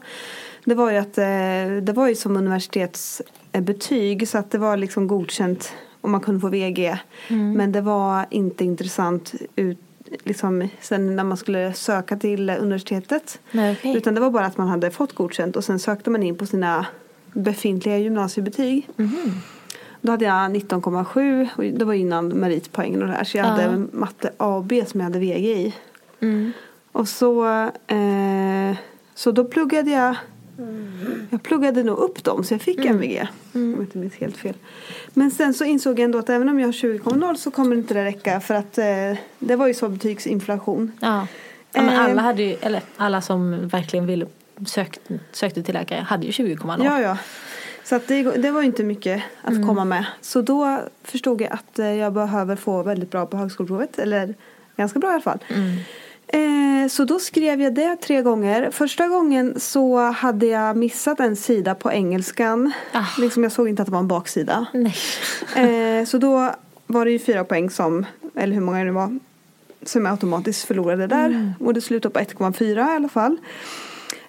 [0.66, 5.08] det var ju att eh, det var ju som universitetsbetyg så att det var liksom
[5.08, 6.98] godkänt och man kunde få VG.
[7.28, 7.54] Mm.
[7.54, 9.80] Men det var inte intressant ut,
[10.24, 13.40] liksom, sen när man skulle söka till universitetet.
[13.52, 13.98] Nej, okej.
[13.98, 16.46] Utan det var bara att man hade fått godkänt och sen sökte man in på
[16.46, 16.86] sina
[17.34, 18.90] befintliga gymnasiebetyg.
[18.96, 19.32] Mhm.
[20.02, 23.24] Då hade jag 19,7 och det var innan meritpoängen och det här.
[23.24, 23.50] Så jag Ja.
[23.50, 25.74] hade matte A och B som jag hade VG i.
[26.20, 26.52] Mm.
[26.92, 27.46] Och så,
[27.88, 28.78] eh,
[29.16, 30.16] så då pluggade jag
[31.30, 33.28] jag pluggade nog upp dem så jag fick MVG.
[33.54, 34.54] Om jag inte minns helt fel.
[35.14, 37.94] Men sen så insåg jag ändå att även om jag har 20,0 så kommer inte
[37.94, 38.86] det räcka för att eh,
[39.40, 40.92] det var ju så betygsinflation.
[41.00, 41.28] Ja.
[41.74, 42.00] ja, men Eh.
[42.06, 44.26] alla hade ju, eller alla som verkligen ville
[44.68, 45.00] sökt,
[45.32, 46.86] sökte till läkare hade ju 20,0.
[46.86, 47.18] Ja, ja.
[47.84, 49.68] Så det, det var inte mycket att Mm.
[49.68, 50.06] komma med.
[50.22, 54.00] Så då förstod jag att eh, jag behöver få väldigt bra på högskoleprovet.
[54.00, 54.36] Eller
[54.78, 55.40] ganska bra i alla fall.
[55.50, 55.78] Mm.
[56.32, 58.72] Eh, så då skrev jag det tre gånger.
[58.72, 62.72] Första gången så hade jag missat en sida på engelskan.
[62.92, 63.06] Ah.
[63.18, 64.66] Liksom jag såg inte att det var en baksida.
[65.56, 66.52] Eh, så då
[66.88, 69.20] var det ju fyra poäng som, eller hur många det nu var,
[69.84, 71.54] som jag automatiskt förlorade där.
[71.60, 73.38] Och det slutade på 1,4 i alla fall.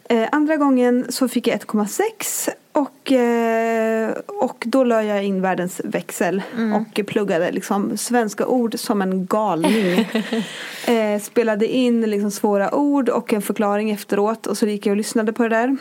[0.05, 5.81] Eh, andra gången så fick jag 1,6 och, eh, och då la jag in världens
[5.85, 6.43] växel
[6.75, 9.99] och pluggade liksom svenska ord som en galning.
[10.87, 14.97] eh, spelade in liksom svåra ord och en förklaring efteråt och så gick jag och
[14.97, 15.77] lyssnade på det där.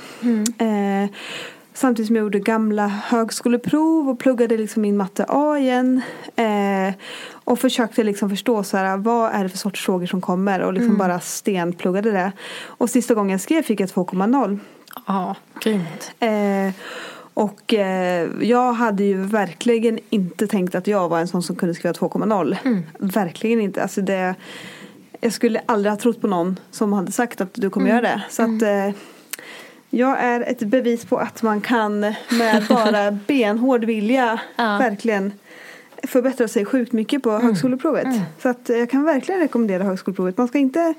[0.57, 1.09] Eh,
[1.73, 6.01] Samtidigt som jag gjorde gamla högskoleprov och pluggade liksom in matte A igen.
[6.35, 6.93] Eh,
[7.33, 10.73] och försökte liksom förstå så här, vad är det för sorts frågor som kommer och
[10.73, 12.31] liksom bara stenpluggade det.
[12.63, 14.59] Och sista gången jag skrev fick jag 2,0.
[15.07, 16.11] Ja, grymt.
[16.19, 16.73] Eh,
[17.33, 21.75] och eh, jag hade ju verkligen inte tänkt att jag var en sån som kunde
[21.75, 22.57] skriva 2,0.
[22.99, 23.81] Verkligen inte.
[23.83, 24.35] Alltså det,
[25.21, 28.03] jag skulle aldrig ha trott på någon som hade sagt att du kommer Mm.
[28.03, 28.21] göra det.
[28.29, 28.95] Så att eh,
[29.89, 34.63] jag är ett bevis på att man kan med bara benhård vilja Ja.
[34.63, 34.77] Mm.
[34.89, 35.33] verkligen
[36.03, 38.07] förbättra sig sjukt mycket på högskoleprovet.
[38.41, 40.37] Så att jag kan verkligen rekommendera högskoleprovet.
[40.37, 40.93] Man ska inte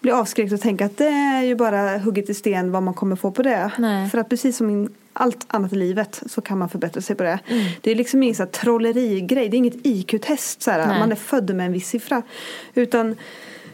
[0.00, 3.16] bli avskräckt och tänka att det är ju bara hugget i sten vad man kommer
[3.16, 3.70] få på det.
[3.78, 4.10] Nej.
[4.10, 7.22] För att precis som i allt annat i livet så kan man förbättra sig på
[7.22, 7.38] det.
[7.48, 7.64] Mm.
[7.80, 9.48] Det är liksom ingen så här trollerigrej.
[9.48, 10.86] Det är inget IQ-test så här.
[10.86, 10.98] Nej.
[10.98, 12.22] Man är född med en viss siffra.
[12.74, 13.16] Utan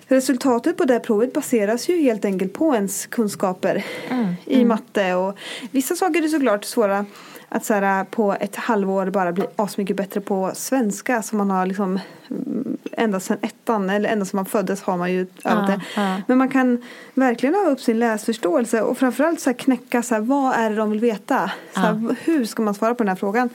[0.09, 4.35] resultatet på det provet baseras ju helt enkelt på ens kunskaper Mm.
[4.45, 5.15] i matte.
[5.15, 5.39] Och
[5.71, 7.07] vissa saker är såklart svåra
[7.55, 11.67] att så här, på ett halvår bara bli asmycket bättre på svenska som man har
[11.67, 12.01] liksom
[12.31, 15.81] mm, ända sedan ettan eller ända sedan man föddes har man ju övat det.
[15.97, 16.21] ja.
[16.27, 16.83] Men man kan
[17.15, 20.77] verkligen ha upp sin läsförståelse och framförallt så här knäcka så här, vad är det
[20.77, 21.51] de vill veta.
[21.75, 23.49] Så här, Hur ska man svara på den här frågan?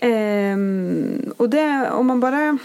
[0.00, 2.58] Ehm, och det, om man bara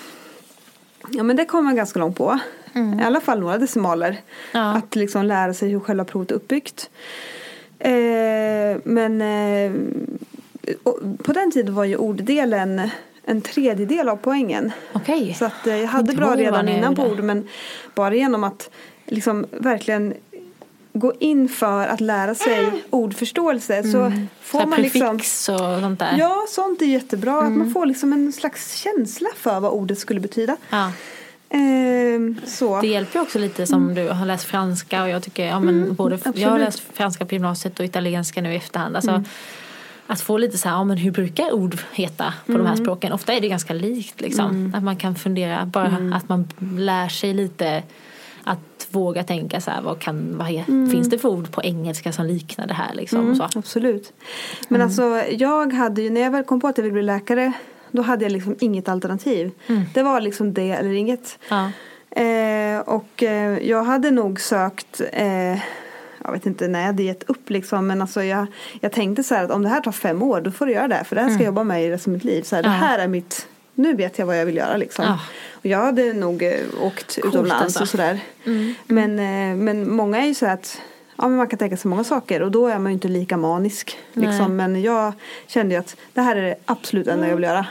[1.10, 2.40] Ja men det kommer man ganska långt på.
[2.74, 4.18] I alla fall några decimaler.
[4.52, 4.74] Ja.
[4.74, 6.90] Att liksom lära sig hur själva provet är uppbyggt.
[7.80, 9.72] Eh, men eh,
[11.24, 12.90] på den tiden var ju orddelen
[13.26, 14.72] en tredjedel av poängen.
[14.94, 15.36] Okej.
[15.40, 17.48] Så att eh, jag hade Inte bra redan innan på ord men
[17.96, 18.70] bara genom att
[19.06, 20.14] liksom verkligen
[20.94, 24.12] gå in för att lära sig ordförståelse så Så
[24.42, 26.16] får här man liksom prefix och sånt där.
[26.18, 27.38] Ja, sånt är jättebra.
[27.38, 27.60] Att Mm.
[27.60, 30.58] man får liksom en slags känsla för vad ordet skulle betyda.
[30.70, 30.92] Ja.
[31.50, 32.82] Ehm, så.
[32.82, 36.20] Det hjälper också lite som du har läst franska och jag tycker, ja men både,
[36.36, 38.96] jag har läst franska på gymnasiet och italienska nu i efterhand.
[38.96, 39.24] Alltså,
[40.08, 43.14] Att få lite så här, ja men hur brukar ord heta på de här språken?
[43.14, 44.74] Ofta är det ganska likt liksom.
[44.76, 47.84] Att man kan fundera, bara att man lär sig lite
[48.44, 52.12] att våga tänka så här, vad, kan, vad he, finns det för ord på engelska
[52.12, 53.36] som liknar det här liksom?
[53.36, 53.60] Så.
[53.60, 54.14] Absolut.
[54.68, 57.54] Men alltså jag hade ju, när jag väl kom på att jag ville bli läkare
[57.92, 59.52] då hade jag liksom inget alternativ.
[59.94, 61.40] Det var liksom det eller inget.
[61.50, 61.72] Ja.
[62.22, 65.60] Eh, och eh, jag hade nog sökt eh,
[66.24, 68.46] jag vet inte när jag hade gett upp liksom men alltså jag,
[68.82, 71.04] jag tänkte så att om det här tar fem år då får du göra det
[71.04, 72.42] för det här ska jag jobba med i resten av mitt liv.
[72.44, 72.82] Så här, Det Mm.
[72.82, 72.88] Ja.
[72.88, 75.06] här är mitt, nu vet jag vad jag vill göra liksom.
[75.06, 75.20] Ja.
[75.54, 77.82] Och jag hade nog eh, åkt utomlands alltså.
[77.82, 78.20] och sådär.
[78.88, 80.82] Men, eh, men många är ju så här att
[81.18, 83.38] Ja, men man kan tänka sig många saker och då är man ju inte lika
[83.38, 83.98] manisk.
[84.14, 84.56] Liksom.
[84.56, 85.14] Men jag
[85.48, 87.66] kände ju att det här är det absolut enda jag vill göra.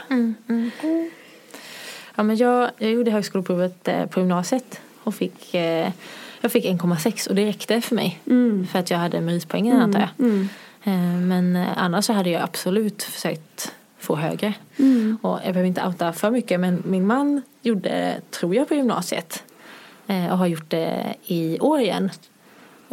[2.15, 5.91] Ja, men jag, jag gjorde högskoleprovet eh, på gymnasiet och fick, eh,
[6.41, 8.19] jag fick 1,6 och det räckte för mig.
[8.71, 10.09] För att jag hade meritpoängen antar jag.
[10.83, 14.53] Eh, men eh, annars så hade jag absolut försökt få högre.
[15.21, 19.43] Och jag behöver inte outa för mycket men min man gjorde, tror jag, på gymnasiet.
[20.07, 22.09] Eh, och har gjort det i år igen.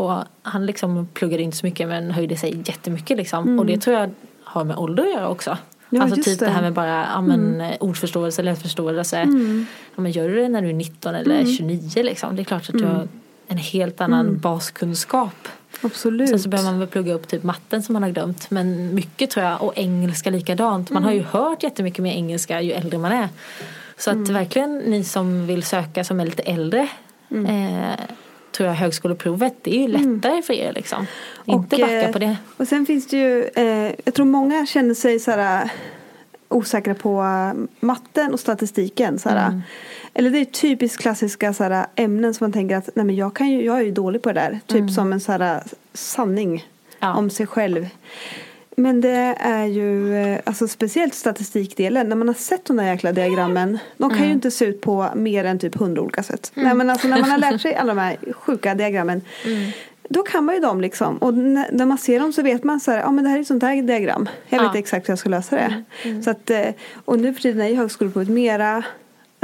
[0.03, 3.59] Och han liksom pluggade inte så mycket men höjde sig jättemycket liksom.
[3.59, 4.11] Och det tror jag
[4.45, 5.59] har med ålder att göra också.
[5.91, 6.45] Ja, alltså typ det.
[6.45, 6.51] det.
[6.51, 9.19] här med bara ja, men, eh, ordförståelse, läsförståelse.
[9.95, 12.37] Ja, men gör du det när du är 19 eller 29 liksom.
[12.37, 13.09] Det är klart att du har
[13.49, 15.49] en helt annan baskunskap.
[15.83, 16.29] Absolut.
[16.29, 18.51] Sen så behöver man väl plugga upp typ matten som man har glömt.
[18.51, 20.91] Men mycket tror jag, och engelska likadant.
[20.91, 23.29] Man har ju hört jättemycket mer engelska ju äldre man är.
[23.97, 26.89] Så att verkligen ni som vill söka som är lite äldre.
[27.31, 28.01] Eh,
[28.53, 31.07] tror jag högskoleprovet, det är ju lättare för er liksom.
[31.45, 32.37] Inte backa eh, på det.
[32.57, 35.71] Och sen finns det ju, eh, jag tror många känner sig så här, eh,
[36.49, 39.19] osäkra på eh, matten och statistiken.
[39.19, 39.29] Så.
[39.29, 39.63] Mm.
[40.15, 43.49] Eller det är typiskt klassiska så ämnen som man tänker att nej, men jag, kan
[43.51, 44.61] ju, jag är ju dålig på det där.
[44.67, 45.61] Typ som en så
[45.95, 46.67] sanning
[47.03, 47.15] Mm.
[47.15, 47.19] Ja.
[47.19, 47.87] om sig själv.
[48.77, 53.13] Men det är ju, eh, alltså speciellt statistikdelen, när man har sett de där jäkla
[53.13, 54.29] diagrammen, de kan Mm.
[54.29, 56.53] ju inte se ut på mer än typ hundra olika sätt.
[56.55, 59.71] Nej men alltså när man har lärt sig alla de här sjuka diagrammen, Mm.
[60.09, 61.17] då kan man ju dem liksom.
[61.19, 63.41] Och när man ser dem så vet man så här, ja men det här är
[63.41, 64.29] ett sånt här diagram.
[64.49, 64.79] Jag vet Ja.
[64.79, 65.83] exakt hur jag ska lösa det.
[66.25, 66.69] Så att, eh,
[67.05, 68.85] och nu för tiden är ju högskoleprovet mera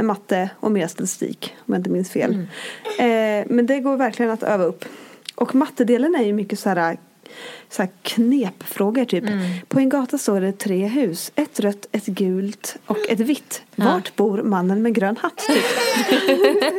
[0.01, 2.31] matte och mer statistik, om jag inte minns fel.
[2.99, 4.85] Eh, men det går verkligen att öva upp.
[5.35, 6.97] Och mattedelen är ju mycket så här
[7.69, 9.23] så här knepfrågor typ.
[9.67, 11.31] På en gata står det tre hus.
[11.35, 13.61] Ett rött, ett gult och ett vitt.
[13.75, 15.37] Vart bor mannen med grön hatt?
[15.47, 15.63] Typ.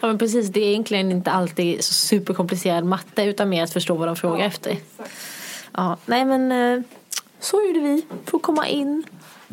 [0.00, 3.94] Ja men precis, det är egentligen inte alltid så superkomplicerad matte utan mer att förstå
[3.94, 4.76] vad de frågar efter.
[5.72, 6.82] Ja, nej men eh,
[7.40, 8.02] så gjorde vi.
[8.24, 9.02] Får komma in.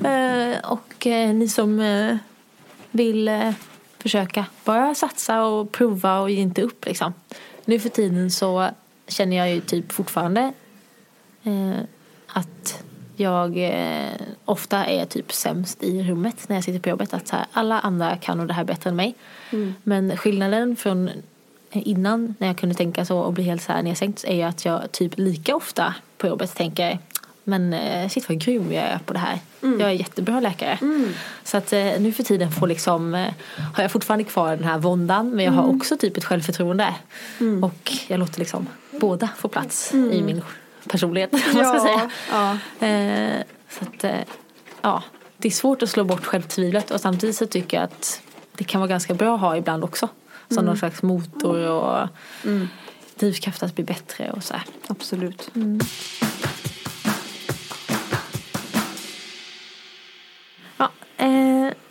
[0.04, 1.80] Eh, Och eh, ni som
[2.92, 3.54] vill
[3.98, 7.14] försöka, bara satsa och prova och ge inte upp liksom.
[7.66, 8.70] Nu för tiden så
[9.10, 10.54] känner jag ju typ fortfarande
[11.44, 11.80] eh,
[12.28, 12.84] att
[13.16, 17.14] jag eh, ofta är typ sämst i rummet när jag sitter på jobbet.
[17.14, 19.16] Att här, alla andra kan nog det här bättre än mig.
[19.84, 21.10] Men skillnaden från
[21.72, 24.66] innan när jag kunde tänka så och bli helt så här nedsänkt är ju att
[24.66, 27.00] jag typ lika ofta på jobbet tänker
[27.44, 29.40] men eh, shit vad grym jag är på det här.
[29.64, 29.80] Mm.
[29.80, 30.78] Jag är jättebra läkare.
[31.44, 33.34] Så att eh, nu för tiden får liksom, eh,
[33.76, 35.76] har jag fortfarande kvar den här våndan men jag har Mm.
[35.76, 36.96] också typ ett självförtroende.
[37.64, 38.68] Och jag låter liksom
[39.00, 40.42] båda få plats i min
[40.90, 41.30] personlighet.
[41.32, 42.10] vad ska jag säga.
[42.34, 42.58] Mm.
[42.82, 42.88] ja.
[42.88, 44.20] Eh, så att, eh,
[44.82, 45.04] ja,
[45.38, 48.22] det är svårt att slå bort självtvivlet och samtidigt så tycker jag att
[48.56, 50.08] det kan vara ganska bra att ha ibland också.
[50.52, 52.08] Som någon slags motor och
[53.16, 54.64] drivkraft att bli bättre och så här.
[54.88, 55.50] Absolut.
[55.54, 55.62] Ja,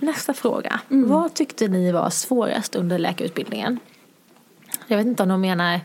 [0.09, 0.81] nästa fråga.
[0.89, 3.79] Vad tyckte ni var svårast under läkarutbildningen?
[4.87, 5.81] Jag vet inte om de menar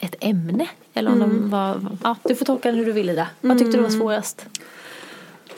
[0.00, 1.96] ett ämne eller om de var...
[2.02, 3.26] Ja, du får tolka den hur du vill Ida.
[3.40, 4.46] Vad tyckte du var svårast?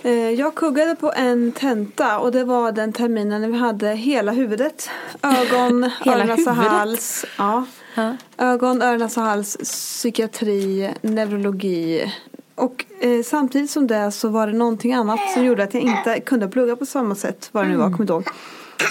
[0.02, 4.32] Eh, Jag kuggade på en tenta och det var den terminen när vi hade hela
[4.32, 4.90] huvudet.
[5.22, 7.24] Ögon, öron, näsa, hals.
[7.38, 7.64] Ja.
[7.94, 8.16] Ja.
[8.38, 12.12] Ögon, öron, näsa, hals, psykiatri, neurologi.
[12.56, 16.20] Och eh, samtidigt som det så var det någonting annat som gjorde att jag inte
[16.20, 17.48] kunde plugga på samma sätt.
[17.52, 18.24] Vad det nu var, kommer inte ihåg.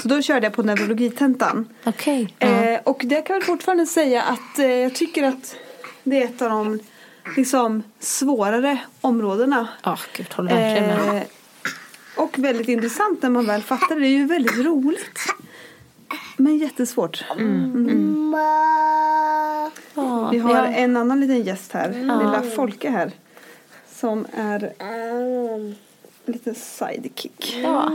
[0.02, 1.68] Så då körde jag på neurologitentan.
[1.86, 2.36] Okej.
[2.40, 2.48] Ja.
[2.48, 5.56] Eh, och det kan jag fortfarande säga att eh, jag tycker att
[6.04, 6.80] det är ett av de
[7.38, 9.68] liksom, svårare områdena.
[9.84, 11.18] Ja, gud, håller verkligen med.
[11.18, 11.24] Eh,
[12.18, 14.02] och väldigt intressant när man väl fattar det.
[14.02, 15.20] Det är ju väldigt roligt.
[16.38, 17.26] Men jättesvårt.
[17.38, 18.42] Mamma.
[19.94, 20.66] Ja, Vi har ja.
[20.66, 21.94] en annan liten gäst här.
[21.94, 23.12] Lilla Folke här.
[23.96, 24.72] Som är
[26.26, 27.60] lite sidekick.
[27.64, 27.92] Ja.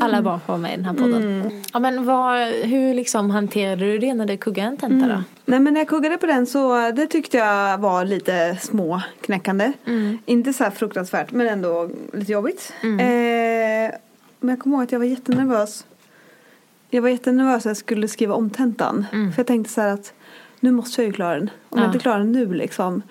[0.00, 1.62] Alla barn får vara med i den här podden.
[1.72, 5.22] Ja, men vad, hur liksom hanterade du det när du kuggade en tenta då?
[5.44, 9.72] Nej men när jag kuggade på den så det tyckte jag var lite småknäckande.
[10.26, 12.72] Inte så här fruktansvärt men ändå lite jobbigt.
[12.82, 12.88] Eh,
[14.40, 15.86] men jag kommer ihåg att jag var jättenervös.
[16.90, 19.06] Jag var jättenervös att jag skulle skriva om tentan.
[19.10, 20.12] För jag tänkte så här att
[20.62, 21.50] nu måste jag ju klara den.
[21.68, 21.86] Om jag Ja.
[21.86, 23.02] inte klarar den nu liksom.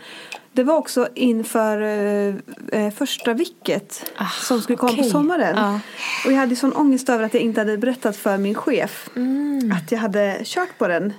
[0.54, 2.36] Det var också inför eh,
[2.72, 5.04] eh, första vicket Ah, som skulle komma okej.
[5.04, 5.56] på sommaren.
[5.58, 5.80] Ja.
[6.26, 9.72] Och jag hade sån ångest över att jag inte hade berättat för min chef Mm.
[9.72, 11.14] att jag hade kört på den.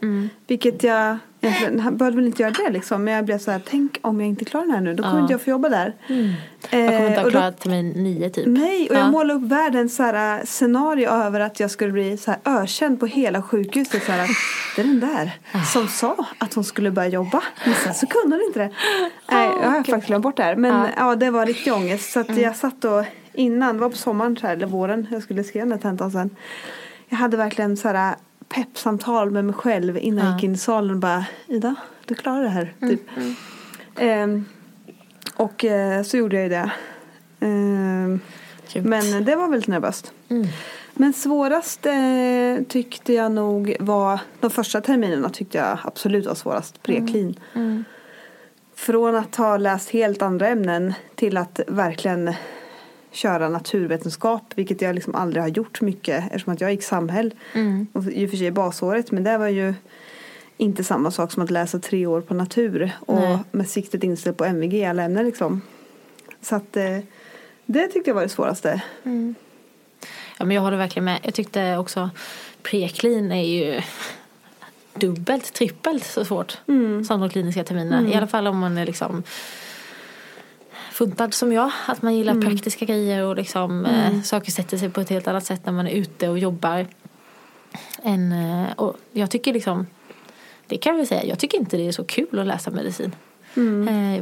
[0.47, 3.05] Vilket jag egentligen behövde väl inte göra det liksom.
[3.05, 4.95] Men jag blev så här, tänk om jag inte klarar den här nu.
[4.95, 5.21] Då kommer Ja.
[5.21, 5.95] inte jag få jobba där.
[6.07, 6.17] Jag
[6.71, 8.47] kommer inte Eh, ha och klarat termin nio typ.
[8.47, 9.01] Nej, och Ja.
[9.01, 12.41] jag målade upp världens så här, äh, scenario över att jag skulle bli så här
[12.45, 14.03] ökänd på hela sjukhuset.
[14.05, 14.29] Så här,
[14.77, 15.31] det är den där
[15.73, 17.43] som sa att hon skulle börja jobba.
[17.65, 18.71] Men sen så kunde hon inte det.
[19.33, 20.57] Nej, jag har faktiskt glömt bort det här.
[20.57, 22.13] Men ja, det var riktig ångest.
[22.13, 25.45] Så att jag satt då innan, det var på sommaren här, eller våren, jag skulle
[25.45, 26.31] skriva den här tentan sen.
[27.09, 28.15] Jag hade verkligen så här
[28.49, 31.75] peppsamtal med mig själv innan jag gick in i salen och bara Ida,
[32.05, 32.75] du klarar det här.
[32.81, 33.01] Typ.
[33.97, 34.45] Ehm,
[35.35, 36.71] och eh, så gjorde jag ju det.
[37.41, 38.21] Ehm,
[38.75, 40.13] men det var väldigt nervöst.
[40.29, 40.47] Mm.
[40.95, 46.83] Men svårast eh, tyckte jag nog var de första terminerna tyckte jag absolut var svårast.
[46.83, 47.41] Preklin.
[47.55, 47.85] Mm.
[48.75, 52.35] Från att ha läst helt andra ämnen till att verkligen
[53.13, 54.43] köra naturvetenskap.
[54.55, 57.35] Vilket jag liksom aldrig har gjort mycket eftersom att jag gick samhäll.
[57.55, 57.87] Mm.
[57.93, 59.75] Och i och för sig basåret men det var ju
[60.57, 62.91] inte samma sak som att läsa tre år på natur.
[63.01, 63.39] Och Nej.
[63.51, 65.61] med siktet inställt på MVG i alla ämnen liksom.
[66.41, 66.99] Så att eh,
[67.67, 68.83] det tyckte jag var det svåraste.
[70.39, 71.21] Ja, men jag håller verkligen med.
[71.23, 72.11] Jag tyckte också
[72.63, 73.81] preklin är ju
[74.95, 76.59] dubbelt, trippelt så svårt
[77.07, 78.09] som de kliniska terminerna.
[78.09, 79.23] I alla fall om man är liksom
[81.03, 81.71] funtad som jag.
[81.87, 85.45] Att man gillar praktiska grejer och liksom eh, saker sätter sig på ett helt annat
[85.45, 86.87] sätt när man är ute och jobbar.
[88.03, 89.87] Än, eh, och jag tycker liksom,
[90.67, 93.15] det kan jag väl säga, jag tycker inte det är så kul att läsa medicin.
[93.57, 93.63] Eh,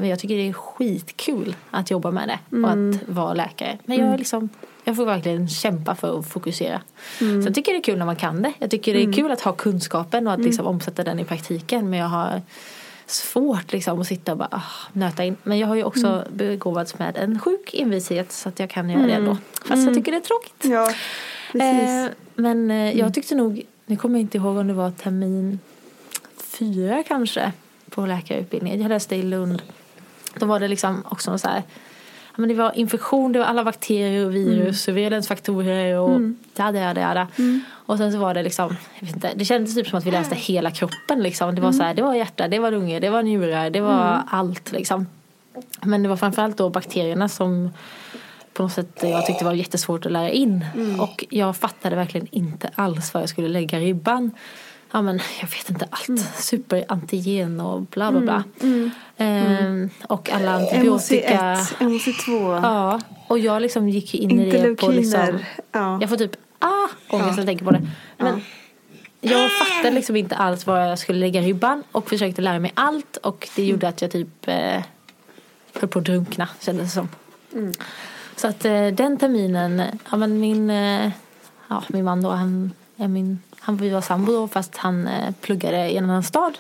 [0.01, 3.79] men jag tycker det är skitkul att jobba med det och att vara läkare.
[3.85, 4.49] Men jag är liksom
[4.85, 6.81] jag får verkligen kämpa för att fokusera.
[7.19, 8.53] Så jag tycker det är kul när man kan det.
[8.59, 11.91] Jag tycker det är kul att ha kunskapen och att liksom omsätta den i praktiken.
[11.91, 12.43] Men jag har
[13.11, 15.37] svårt liksom att sitta och bara ah, nöta in.
[15.43, 19.07] Men jag har ju också begåvats med en sjuk envishet så att jag kan göra
[19.07, 19.37] det ändå.
[19.65, 20.65] Fast jag tycker det är tråkigt.
[20.65, 20.91] Ja.
[21.55, 25.59] Eh, men eh, jag tyckte nog, nu kommer jag inte ihåg om det var termin
[26.37, 27.53] fyra kanske
[27.91, 28.81] på läkarutbildningen.
[28.81, 29.63] Jag läste i Lund.
[30.35, 31.63] Då var det liksom också någon så här
[32.41, 36.21] men det var infektion, det var alla bakterier och virus och virulensfaktorer och
[36.57, 37.29] jada jada jada.
[37.71, 40.11] Och sen så var det liksom, jag vet inte, det kändes typ som att vi
[40.11, 41.55] läste hela kroppen liksom.
[41.55, 44.23] Det var så här, det var hjärta, det var lungor, det var njurar, det var
[44.31, 45.07] allt liksom.
[45.83, 47.71] Men det var framförallt då bakterierna som
[48.53, 50.65] på något sätt jag tyckte var jättesvårt att lära in.
[51.01, 54.31] Och jag fattade verkligen inte alls var jag skulle lägga ribban.
[54.91, 56.21] Ja men jag vet inte allt.
[56.37, 58.45] Superantigen och bla bla bla.
[59.17, 61.55] Ehm, och alla antibiotika.
[61.55, 62.61] MOC1, MOC2.
[62.63, 65.39] Ja, och jag liksom gick in i det på liksom.
[65.73, 65.99] Ja.
[66.01, 67.89] Jag får typ ah, ångest när jag tänker på det.
[68.19, 68.41] Men
[69.21, 73.17] jag fattade liksom inte alls var jag skulle lägga ribban och försökte lära mig allt
[73.17, 74.83] och det gjorde att jag typ eh,
[75.75, 77.09] höll på att drunkna kändes det som.
[78.37, 81.11] Så att eh, den terminen, ja men min, eh,
[81.69, 85.89] ja, min man då han är min, han var sambo då fast han eh, pluggade
[85.91, 86.59] i en annan stad.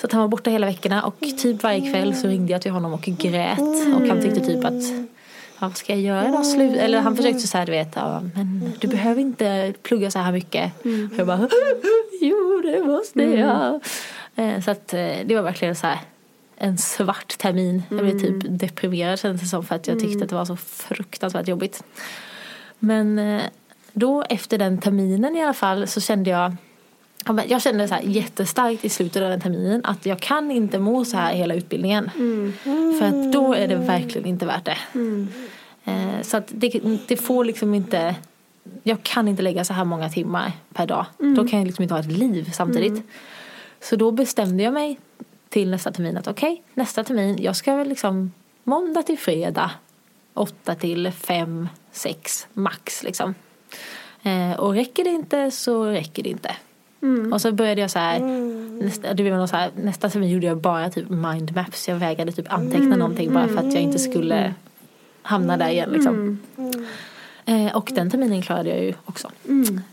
[0.00, 2.70] Så att han var borta hela veckorna och typ varje kväll så ringde jag till
[2.70, 3.58] honom och grät
[3.94, 6.44] och han tyckte typ att ja, vad ska jag göra då?
[6.44, 6.76] Slut?
[6.76, 10.32] Eller han försökte så här, du vet, ja, men du behöver inte plugga så här
[10.32, 10.72] mycket.
[11.12, 11.48] Och jag bara,
[12.20, 13.80] jo det måste jag.
[14.36, 15.98] Eh, Så att eh, det var verkligen så här
[16.58, 17.82] en svart termin.
[17.88, 20.56] Jag blev typ deprimerad kändes det som för att jag tyckte att det var så
[20.56, 21.82] fruktansvärt jobbigt.
[22.78, 23.42] Men eh,
[23.98, 26.56] då efter den terminen i alla fall så kände jag
[27.48, 31.04] jag kände så här jättestarkt i slutet av den terminen att jag kan inte må
[31.04, 32.10] så här hela utbildningen.
[32.98, 34.78] För att då är det verkligen inte värt det.
[35.84, 38.14] Eh, så att det, det får liksom inte,
[38.82, 41.06] jag kan inte lägga så här många timmar per dag.
[41.36, 43.02] Då kan jag liksom inte ha ett liv samtidigt.
[43.80, 44.98] Så då bestämde jag mig
[45.48, 48.32] till nästa termin att okej, nästa termin, jag ska väl liksom
[48.64, 49.70] måndag till fredag,
[50.34, 53.34] åtta till fem, sex max liksom.
[54.22, 56.56] Eh, och räcker det inte så räcker det inte.
[57.32, 58.20] Och så började jag så här,
[58.82, 61.88] nästa, det var nog så här, nästa termin gjorde jag bara typ mindmaps.
[61.88, 64.54] Jag vägrade typ anteckna någonting bara för att jag inte skulle
[65.22, 66.40] hamna där igen liksom.
[67.44, 69.30] Eh, och den terminen klarade jag ju också.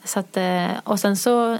[0.04, 1.58] Så att, eh, och sen så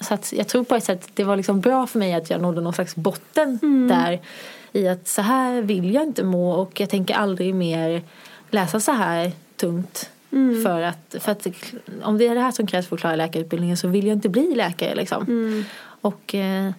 [0.00, 2.40] så att jag tror på ett sätt det var liksom bra för mig att jag
[2.40, 3.58] nådde någon slags botten
[3.88, 4.20] där
[4.72, 8.02] i att så här vill jag inte må och jag tänker aldrig mer
[8.50, 10.10] läsa så här tungt.
[10.62, 11.46] För, att, för att
[12.02, 14.28] om det är det här som krävs för att klara läkarutbildningen så vill jag inte
[14.28, 15.64] bli läkare liksom.
[15.84, 16.70] Och eh,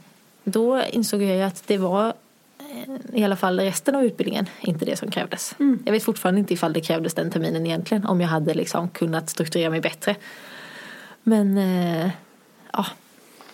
[0.43, 2.13] då insåg jag ju att det var
[2.59, 5.55] eh, i alla fall resten av utbildningen inte det som krävdes.
[5.85, 9.29] Jag vet fortfarande inte ifall det krävdes den terminen egentligen om jag hade liksom kunnat
[9.29, 10.15] strukturera mig bättre.
[11.23, 12.09] Men eh,
[12.73, 12.85] ja,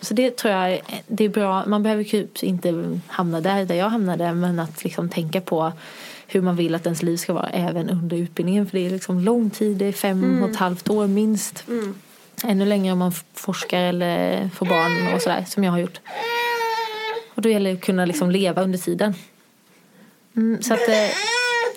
[0.00, 1.66] så det tror jag det är bra.
[1.66, 5.72] Man behöver typ inte hamna där, där jag hamnade men att liksom tänka på
[6.34, 8.66] hur man vill att ens liv ska vara även under utbildningen.
[8.66, 11.64] För det är liksom lång tid, det är fem och ett halvt år minst.
[12.44, 16.00] Ännu längre om man forskar eller får barn och sådär som jag har gjort.
[17.34, 19.14] Och då gäller det att kunna liksom leva under tiden.
[20.36, 21.10] Mm, så att eh,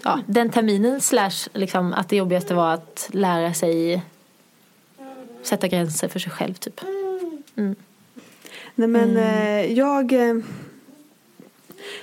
[0.03, 4.03] ja, den terminen slash liksom att det jobbigaste var att lära sig
[5.43, 6.81] sätta gränser för sig själv typ.
[8.75, 10.35] Nej men eh, jag eh,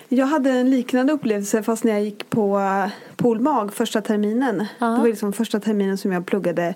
[0.08, 4.66] Jag hade en liknande upplevelse fast när jag gick på eh, Polmag första terminen.
[4.78, 4.86] Ja.
[4.86, 6.74] Det var liksom första terminen som jag pluggade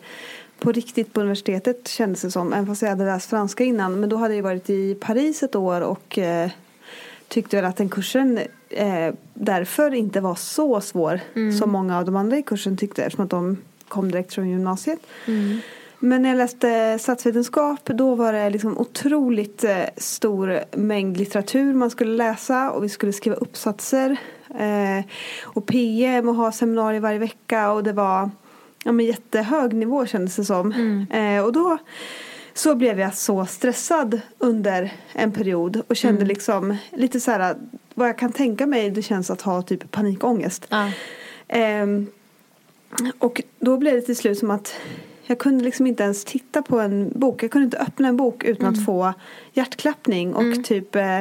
[0.59, 2.53] på riktigt på universitetet kändes det som.
[2.53, 4.01] Även fast jag hade läst franska innan.
[4.01, 6.51] Men då hade jag varit i Paris ett år och eh,
[7.29, 8.39] tyckte väl att den kursen
[8.69, 11.21] eh, därför inte var så svår
[11.59, 13.57] som många av de andra i kursen tyckte eftersom att de
[13.89, 14.99] kom direkt från gymnasiet.
[15.99, 21.91] Men när jag läste statsvetenskap då var det liksom otroligt eh, stor mängd litteratur man
[21.91, 24.17] skulle läsa och vi skulle skriva uppsatser
[24.59, 25.05] eh,
[25.43, 28.31] och PM och ha seminarier varje vecka och det var
[28.85, 30.73] ja, men jättehög nivå kändes det som.
[31.11, 31.79] Eh, och då
[32.55, 37.57] så blev jag så stressad under en period och kände liksom lite så här
[37.95, 40.67] vad jag kan tänka mig det känns att ha typ panikångest.
[40.69, 40.91] Ja.
[41.49, 42.07] Ehm,
[43.19, 44.75] och då blev det till slut som att
[45.27, 47.43] jag kunde liksom inte ens titta på en bok.
[47.43, 48.79] Jag kunde inte öppna en bok utan Mm.
[48.81, 49.13] att få
[49.53, 51.21] hjärtklappning och typ eh,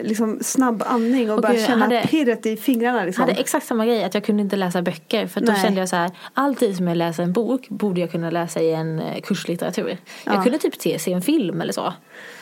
[0.00, 3.22] liksom snabb andning och Och bara gud, känna hade- pirret i fingrarna liksom.
[3.22, 5.26] hade exakt samma grej, att jag kunde inte läsa böcker.
[5.26, 5.62] För då Nej.
[5.62, 8.72] kände jag så här, alltid som jag läser en bok borde jag kunna läsa i
[8.72, 9.98] en eh, kurslitteratur.
[10.24, 10.34] Ja.
[10.34, 11.94] Jag kunde typ se, se en film eller så.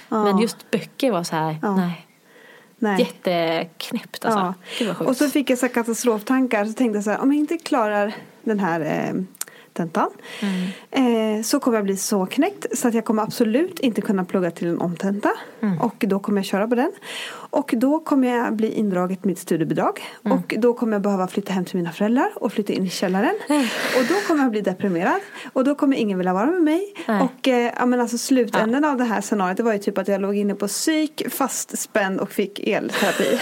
[0.09, 1.77] Men just böcker var så här, Ja.
[1.77, 2.07] nej.
[2.83, 3.01] Nej.
[3.01, 4.55] Jätteknäppt alltså.
[4.85, 4.95] Ja.
[5.05, 6.65] Och så fick jag så här katastroftankar.
[6.65, 8.13] Så tänkte jag så här, om jag inte klarar
[8.43, 9.23] den här eh,
[9.73, 10.11] tentan.
[10.91, 11.37] Mm.
[11.39, 12.79] Eh, så kommer jag bli så knäckt.
[12.79, 15.31] Så att jag kommer absolut inte kunna plugga till en omtenta.
[15.61, 15.81] Mm.
[15.81, 16.93] Och då kommer jag köra på den.
[17.33, 20.01] Och då kommer jag bli indraget mitt studiebidrag.
[20.25, 20.39] Mm.
[20.39, 22.31] Och då kommer jag behöva flytta hem till mina föräldrar.
[22.35, 23.35] Och flytta in i källaren.
[23.49, 23.63] Mm.
[23.99, 25.21] Och då kommer jag bli deprimerad.
[25.53, 26.95] Och då kommer ingen vilja vara med mig.
[27.07, 29.57] Och eh, ja, men alltså slutänden av det här scenariot.
[29.57, 31.23] Det var ju typ att jag låg inne på psyk.
[31.31, 33.41] Fastspänd och fick elterapi.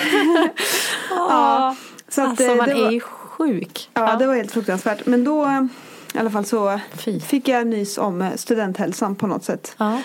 [1.11, 1.77] ja.
[2.09, 3.91] Så att, alltså eh, man det är var- ju sjuk.
[3.95, 5.07] Ja, det var helt fruktansvärt.
[5.07, 5.63] Men då eh,
[6.15, 7.21] i alla fall så Fy.
[7.21, 9.77] fick jag nys om eh, studenthälsan på något sätt.
[9.79, 10.03] Ja.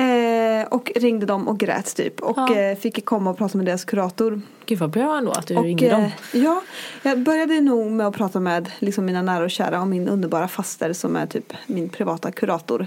[0.00, 2.20] Eh, och ringde dem och grät typ.
[2.20, 2.56] Och Ja.
[2.56, 4.40] eh, fick komma och prata med deras kurator.
[4.66, 6.02] Gud vad bra ändå att du och, ringde dem.
[6.02, 6.62] eh, Ja,
[7.02, 10.48] jag började nog med att prata med liksom, mina nära och kära och min underbara
[10.48, 12.86] faster som är typ min privata kurator.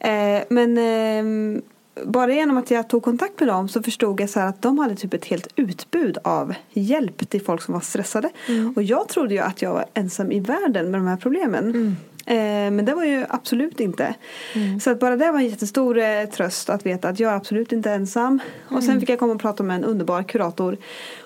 [0.00, 0.44] Mm.
[0.48, 1.62] Men ehm,
[2.04, 4.94] bara genom att jag tog kontakt med dem så förstod jag så att de hade
[4.96, 8.30] typ ett helt utbud av hjälp till folk som var stressade.
[8.48, 8.72] Mm.
[8.76, 11.64] Och jag trodde ju att jag var ensam i världen med de här problemen.
[11.64, 11.96] Mm.
[12.26, 14.14] Eh, men det var ju absolut inte.
[14.82, 17.72] Så att bara det var en jättestor eh, tröst att veta att jag är absolut
[17.72, 18.40] inte ensam.
[18.64, 18.82] Och Mm.
[18.82, 20.76] sen fick jag komma och prata med en underbar kurator.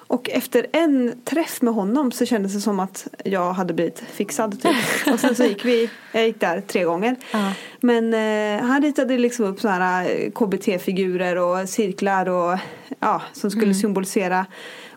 [0.07, 4.63] Och efter en träff med honom så kändes det som att jag hade blivit fixad
[4.63, 4.77] typ.
[5.13, 7.17] Och sen så gick vi, jag gick där tre gånger.
[7.33, 7.53] Ja.
[7.81, 12.59] Men eh, han ritade liksom upp sådana här KBT-figurer och cirklar och
[13.01, 14.47] ja, som skulle symbolisera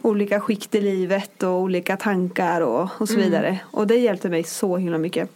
[0.02, 3.60] olika skikt i livet och olika tankar och, och så vidare.
[3.64, 5.30] Och det hjälpte mig så himla mycket.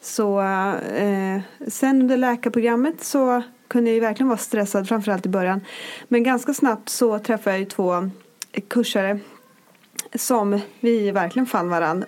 [0.00, 5.60] Så eh, sen under läkarprogrammet så kunde jag ju verkligen vara stressad framförallt i början.
[6.08, 8.10] Men ganska snabbt så träffade jag ju två
[8.68, 9.18] kursare
[10.14, 12.04] som vi verkligen fann varann.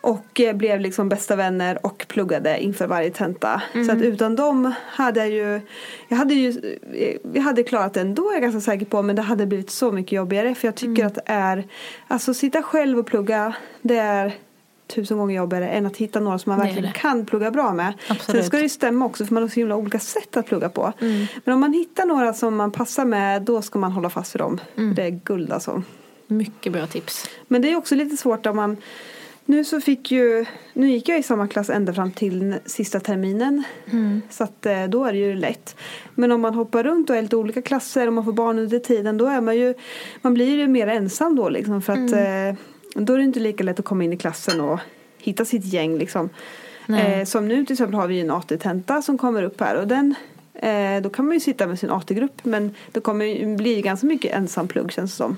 [0.00, 3.62] Och eh, blev liksom bästa vänner och pluggade inför varje tenta.
[3.86, 5.60] Så att utan dem hade jag ju,
[6.08, 6.78] jag hade ju,
[7.32, 9.02] jag hade klarat det ändå är jag ganska säker på.
[9.02, 10.54] Men det hade blivit så mycket jobbigare.
[10.54, 11.64] För jag tycker att det är,
[12.08, 14.34] alltså sitta själv och plugga, det är
[14.86, 16.92] tusen gånger jobbigare än att hitta några som man verkligen det.
[16.98, 17.92] kan plugga bra med.
[18.08, 18.40] Absolut.
[18.40, 20.68] Sen ska det ju stämma också för man har så himla olika sätt att plugga
[20.68, 20.92] på.
[21.44, 24.40] Men om man hittar några som man passar med då ska man hålla fast vid
[24.40, 24.60] dem.
[24.96, 25.82] Det är guld alltså.
[26.26, 27.30] Mycket bra tips.
[27.48, 28.76] Men det är också lite svårt om man
[29.48, 33.62] nu så fick ju, nu gick jag i samma klass ända fram till sista terminen.
[34.30, 35.76] Så att eh, då är det ju lätt.
[36.14, 38.78] Men om man hoppar runt och är lite olika klasser och man får barn under
[38.78, 39.74] tiden då är man ju,
[40.22, 42.60] man blir ju mer ensam då liksom för att eh,
[43.04, 44.80] då är det inte lika lätt att komma in i klassen och
[45.18, 46.28] hitta sitt gäng liksom.
[46.88, 50.14] Eh, som nu till exempel har vi en AT-tenta som kommer upp här och den
[50.54, 54.34] eh, då kan man ju sitta med sin AT-grupp men det kommer bli ganska mycket
[54.34, 55.36] ensamplugg känns det som.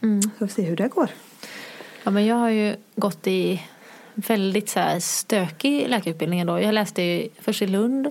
[0.00, 1.08] Så vi får se hur det går.
[2.02, 3.62] Ja, men jag har ju gått i
[4.14, 6.60] väldigt så här stökig läkarutbildning då.
[6.60, 8.10] Jag läste först i Lund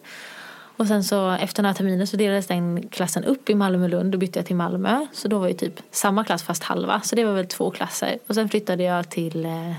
[0.77, 4.11] och sen så efter några terminer så delades den klassen upp i Malmö och Lund.
[4.11, 5.05] Då bytte jag till Malmö.
[5.13, 7.01] Så då var ju typ samma klass fast halva.
[7.01, 8.17] Så det var väl två klasser.
[8.27, 9.69] Och sen flyttade jag till, eh,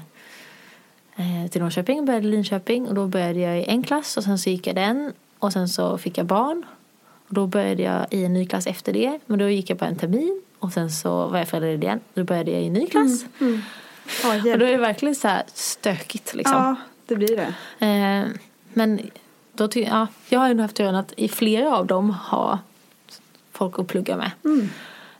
[1.16, 2.88] eh, till Norrköping och började i Linköping.
[2.88, 5.12] Och då började jag i en klass och sen så gick jag den.
[5.38, 6.64] Och sen så fick jag barn.
[7.28, 9.18] Och då började jag i en ny klass efter det.
[9.26, 10.42] Men då gick jag på en termin.
[10.59, 12.01] Och sen så var jag föräldraledig igen.
[12.14, 13.24] Då började jag i en ny klass.
[14.22, 16.57] Ja, Och då är det verkligen så här stökigt liksom.
[16.57, 16.76] Ja,
[17.07, 17.86] det blir det.
[17.86, 18.28] Eh,
[18.72, 19.01] men
[19.59, 22.59] då ty- ja, jag har ju haft turen att i flera av dem ha
[23.52, 24.30] folk att plugga med.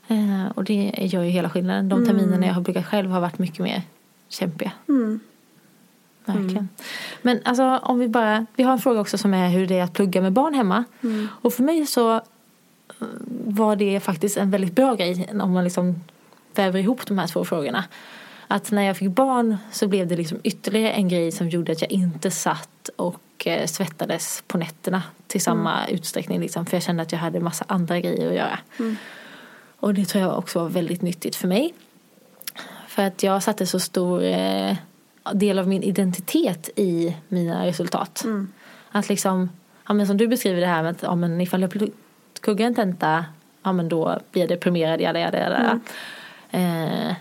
[0.07, 1.89] Eh, och det gör ju hela skillnaden.
[1.89, 3.81] De terminerna jag har pluggat själv har varit mycket mer
[4.29, 4.71] kämpiga.
[6.25, 6.69] Verkligen.
[7.21, 9.83] Men alltså om vi bara, vi har en fråga också som är hur det är
[9.83, 10.83] att plugga med barn hemma.
[11.41, 12.21] Och för mig så eh,
[13.45, 15.95] var det faktiskt en väldigt bra grej om man liksom
[16.55, 17.83] väver ihop de här två frågorna.
[18.51, 21.81] Att när jag fick barn så blev det liksom ytterligare en grej som gjorde att
[21.81, 26.39] jag inte satt och eh, svettades på nätterna till samma utsträckning.
[26.39, 28.59] Liksom, för jag kände att jag hade massa andra grejer att göra.
[29.79, 31.73] Och det tror jag också var väldigt nyttigt för mig.
[32.87, 34.75] För att jag satte så stor eh,
[35.33, 38.25] del av min identitet i mina resultat.
[38.91, 39.49] Att liksom,
[39.87, 41.89] ja, men som du beskriver det här med att ja, men ifall jag
[42.41, 43.25] kuggar en tenta,
[43.63, 45.79] ja men då blir jag deprimerad, jada, jada, jada.
[46.51, 47.15] Eh,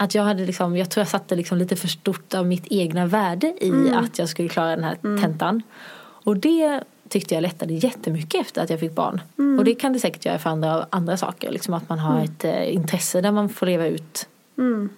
[0.00, 3.06] att jag hade liksom, jag tror jag satte liksom lite för stort av mitt egna
[3.06, 5.62] värde i att jag skulle klara den här tentan.
[6.00, 9.20] Och det tyckte jag lättade jättemycket efter att jag fick barn.
[9.58, 11.50] Och det kan det säkert göra för andra, andra saker.
[11.50, 14.28] Liksom att man har ett eh, intresse där man får leva ut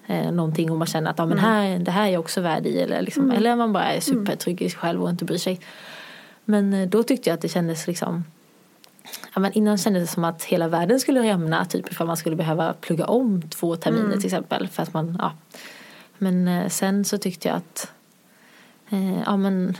[0.07, 2.66] eh, någonting och man känner att ja, men här, det här är jag också värd
[2.66, 2.78] i.
[2.78, 5.61] Eller, liksom, eller man bara är supertrygg i sig själv och inte bryr sig.
[6.44, 8.24] Men eh, då tyckte jag att det kändes liksom
[9.35, 12.37] Ja, men innan kändes det som att hela världen skulle rämna typ ifall man skulle
[12.37, 14.68] behöva plugga om två terminer till exempel.
[14.68, 15.33] För att man, ja.
[16.18, 17.93] Men eh, sen så tyckte jag att
[18.91, 19.76] eh, ja, men,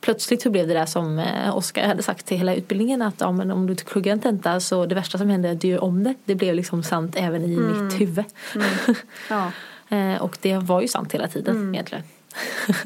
[0.00, 3.32] plötsligt så blev det där som eh, Oskar hade sagt till hela utbildningen att ja,
[3.32, 5.68] men om du inte pluggar en tenta så det värsta som händer är att du
[5.68, 6.14] gör om det.
[6.24, 8.24] Det blev liksom sant även i mitt huvud.
[9.30, 9.52] Ja.
[9.96, 12.04] eh, och det var ju sant hela tiden egentligen.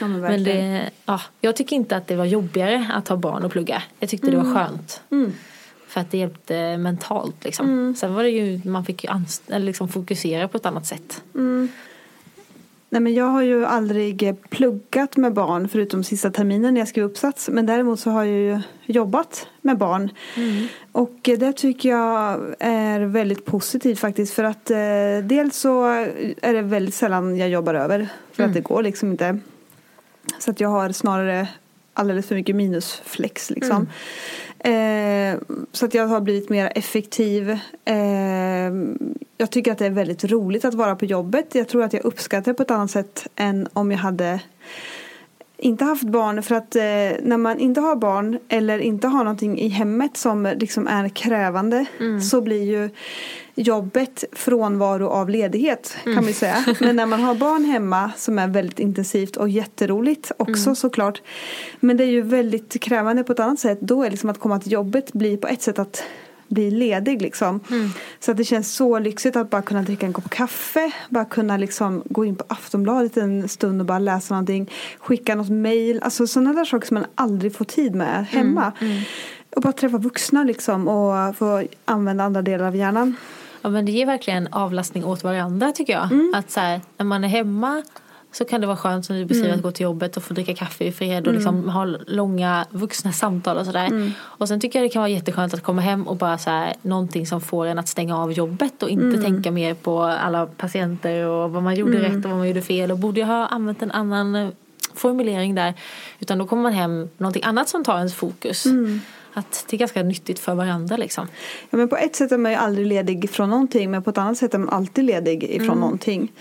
[0.00, 3.44] Ja, men Men det, ja, jag tycker inte att det var jobbigare att ha barn
[3.44, 3.82] och plugga.
[4.00, 5.00] Jag tyckte det var skönt.
[5.88, 7.94] För att det hjälpte mentalt liksom.
[7.98, 11.22] Sen var det ju, man fick ju anst- eller liksom fokusera på ett annat sätt.
[12.90, 17.04] Nej, men jag har ju aldrig pluggat med barn förutom sista terminen när jag skrev
[17.04, 17.48] uppsats.
[17.48, 20.10] Men däremot så har jag ju jobbat med barn.
[20.92, 24.34] Och det tycker jag är väldigt positivt faktiskt.
[24.34, 24.76] För att eh,
[25.22, 25.84] dels så
[26.42, 28.08] är det väldigt sällan jag jobbar över.
[28.32, 29.38] För att det går liksom inte.
[30.38, 31.48] Så att jag har snarare
[31.94, 33.88] alldeles för mycket minusflex liksom.
[34.64, 35.38] Eh,
[35.72, 37.50] så att jag har blivit mer effektiv.
[37.84, 38.72] Eh,
[39.36, 41.54] jag tycker att det är väldigt roligt att vara på jobbet.
[41.54, 44.40] Jag tror att jag uppskattar det på ett annat sätt än om jag hade
[45.56, 46.82] inte haft barn för att eh,
[47.22, 51.86] när man inte har barn eller inte har någonting i hemmet som liksom är krävande
[52.30, 52.90] så blir ju
[53.58, 56.64] jobbet frånvaro av ledighet kan vi säga.
[56.80, 61.22] Men när man har barn hemma som är väldigt intensivt och jätteroligt också såklart.
[61.80, 63.78] Men det är ju väldigt krävande på ett annat sätt.
[63.80, 66.02] Då är liksom att komma till jobbet blir på ett sätt att
[66.48, 67.60] bli ledig liksom.
[68.20, 71.56] Så att det känns så lyxigt att bara kunna dricka en kopp kaffe, bara kunna
[71.56, 76.26] liksom gå in på Aftonbladet en stund och bara läsa någonting, skicka något mail, alltså
[76.26, 78.72] sådana där saker som man aldrig får tid med hemma.
[79.56, 83.16] Och bara träffa vuxna liksom och få använda andra delar av hjärnan.
[83.68, 86.12] Ja, men det ger verkligen avlastning åt varandra tycker jag.
[86.12, 86.32] Mm.
[86.36, 87.82] Att så här, när man är hemma
[88.32, 89.58] så kan det vara skönt som du beskriver Mm.
[89.58, 93.12] att gå till jobbet och få dricka kaffe i fred och liksom ha långa vuxna
[93.12, 93.86] samtal och sådär.
[93.86, 94.12] Mm.
[94.20, 96.74] Och sen tycker jag det kan vara jätteskönt att komma hem och bara så här,
[96.82, 99.22] någonting som får en att stänga av jobbet och inte Mm.
[99.22, 102.90] tänka mer på alla patienter och vad man gjorde rätt och vad man gjorde fel
[102.90, 104.52] och borde jag ha använt en annan
[104.94, 105.74] formulering där.
[106.20, 108.64] Utan då kommer man hem någonting annat som tar ens fokus.
[109.32, 109.44] Mm.
[109.44, 111.26] Att det är ganska nyttigt för varandra liksom.
[111.70, 114.18] Ja, men på ett sätt är man ju aldrig ledig från någonting men på ett
[114.18, 116.32] annat sätt är man alltid ledig ifrån någonting.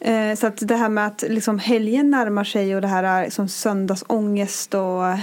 [0.00, 3.24] Eh, så att det här med att liksom helgen närmar sig och det här är
[3.24, 5.18] liksom söndagsångest och eh,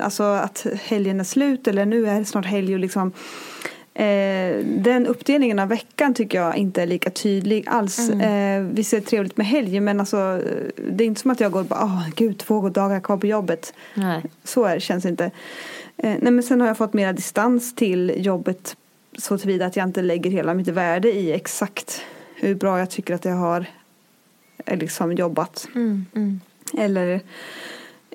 [0.00, 3.12] alltså att helgen är slut eller nu är det snart helg och liksom
[3.98, 8.10] Eh, den uppdelningen av veckan tycker jag inte är lika tydlig alls.
[8.10, 10.42] Eh, visst är det trevligt med helg men alltså
[10.90, 13.26] det är inte som att jag går och bara åh gud två dagar kvar på
[13.26, 13.74] jobbet.
[13.94, 14.22] Nej.
[14.44, 15.30] Så är, känns det inte.
[15.96, 18.76] Eh, nej, men sen har jag fått mera distans till jobbet
[19.18, 22.02] så tillvida att jag inte lägger hela mitt värde i exakt
[22.34, 23.66] hur bra jag tycker att jag har
[24.66, 25.68] eh, liksom jobbat.
[25.74, 26.40] Mm, mm.
[26.78, 27.20] Eller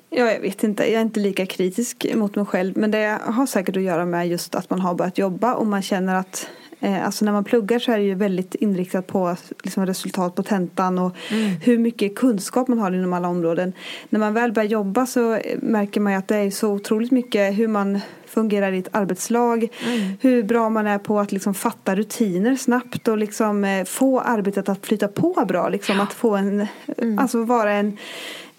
[0.09, 3.45] ja, jag vet inte, jag är inte lika kritisk mot mig själv men det har
[3.45, 6.49] säkert att göra med just att man har börjat jobba och man känner att
[6.81, 10.99] alltså när man pluggar så är det ju väldigt inriktat på liksom, resultat på tentan
[10.99, 11.15] och
[11.61, 13.73] hur mycket kunskap man har inom alla områden.
[14.09, 17.11] När man väl börjar jobba så eh, märker man ju att det är så otroligt
[17.11, 19.67] mycket hur man fungerar i ett arbetslag.
[20.21, 24.69] Hur bra man är på att liksom fatta rutiner snabbt och liksom eh, få arbetet
[24.69, 25.69] att flyta på bra.
[25.69, 26.67] Liksom, Att få en,
[27.17, 27.97] alltså vara en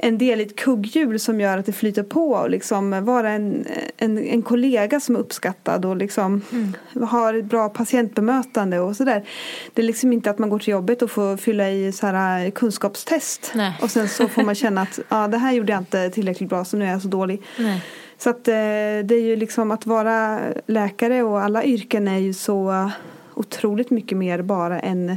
[0.04, 3.66] en del i ett kugghjul som gör att det flyter på och liksom vara en,
[3.96, 6.42] en, en kollega som är uppskattad och liksom
[7.00, 9.24] har ett bra patientbemötande och sådär.
[9.74, 12.50] Det är liksom inte att man går till jobbet och får fylla i så här
[12.50, 13.78] kunskapstest Nej.
[13.82, 16.64] och sen så får man känna att ja, det här gjorde jag inte tillräckligt bra
[16.64, 17.42] så nu är jag så dålig.
[17.58, 17.84] Nej.
[18.18, 18.54] Så att eh,
[19.04, 22.90] det är ju liksom att vara läkare och alla yrken är ju så
[23.34, 25.16] otroligt mycket mer bara än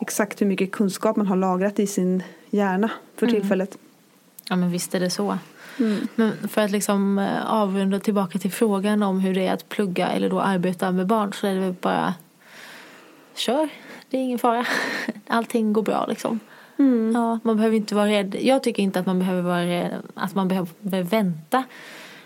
[0.00, 3.78] exakt hur mycket kunskap man har lagrat i sin hjärna för tillfället.
[4.50, 5.38] Ja men visst är det så.
[5.78, 6.08] Mm.
[6.14, 10.08] Men för att liksom eh, avrunda tillbaka till frågan om hur det är att plugga
[10.08, 12.14] eller då arbeta med barn så är det väl bara
[13.34, 13.68] kör.
[14.08, 14.66] Det är ingen fara.
[15.26, 16.40] Allting går bra liksom.
[16.78, 17.12] Mm.
[17.14, 18.36] Ja, man behöver inte vara rädd.
[18.40, 21.64] Jag tycker inte att man behöver vara rädd, att man behöver vänta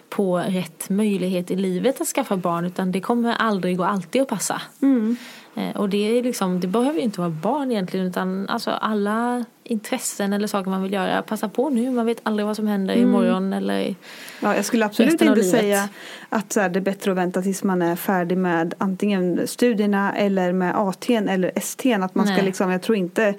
[0.09, 4.29] på rätt möjlighet i livet att skaffa barn utan det kommer aldrig och alltid att
[4.29, 4.63] passa.
[4.83, 5.17] Mm.
[5.57, 9.45] Eh, Och det, är liksom, det behöver ju inte vara barn egentligen utan alltså alla
[9.65, 11.23] intressen eller saker man vill göra.
[11.23, 13.95] Passa på nu, man vet aldrig vad som händer imorgon eller
[14.41, 15.51] Ja, jag skulle absolut inte livet.
[15.51, 15.89] säga
[16.29, 20.15] att så här, det är bättre att vänta tills man är färdig med antingen studierna
[20.17, 22.05] eller med AT'n eller ST'n.
[22.05, 23.35] Att man ska liksom, jag, tror inte,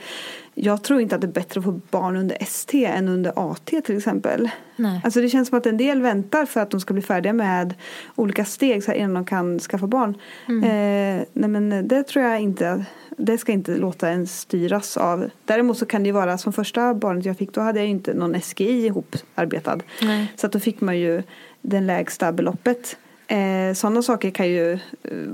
[0.57, 3.65] jag tror inte att det är bättre att få barn under ST än under AT
[3.65, 4.49] till exempel.
[4.75, 5.01] Nej.
[5.03, 7.73] Alltså det känns som att en del väntar för att de ska bli färdiga med
[8.15, 10.17] olika steg så här, innan de kan skaffa barn.
[10.47, 10.63] Mm.
[10.63, 12.85] Eh, nej men det tror jag inte,
[13.17, 15.29] det ska inte låta en styras av.
[15.45, 17.91] Däremot så kan det ju vara som första barnet jag fick, då hade jag ju
[17.91, 19.79] inte någon SGI ihoparbetad.
[20.01, 20.33] Nej.
[20.35, 21.23] Så att då fick man ju
[21.61, 22.97] det lägsta beloppet.
[23.27, 24.79] Eh, Sådana saker kan ju eh,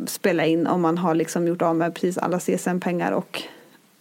[0.05, 3.43] spela in om man har liksom gjort av med precis alla CSN-pengar och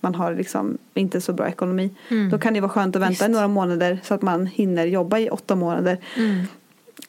[0.00, 1.90] man har liksom inte så bra ekonomi.
[2.30, 3.22] Då kan det vara skönt att vänta Visst.
[3.22, 5.98] i några månader så att man hinner jobba i åtta månader.
[6.16, 6.46] Mm.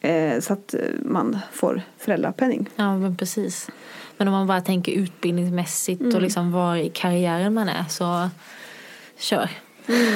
[0.02, 2.70] Eh, så att eh, man får föräldrapenning.
[2.76, 3.70] Ja men precis.
[4.18, 8.30] Men om man bara tänker utbildningsmässigt och liksom var i karriären man är så
[9.18, 9.50] kör.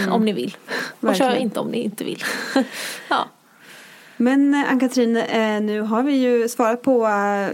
[0.09, 0.57] Om ni vill.
[0.99, 1.37] Och kör Verkligen.
[1.37, 2.23] inte om ni inte vill.
[3.09, 3.25] ja.
[4.17, 7.05] Men eh, Ann-Katrin, eh, nu har vi ju svarat på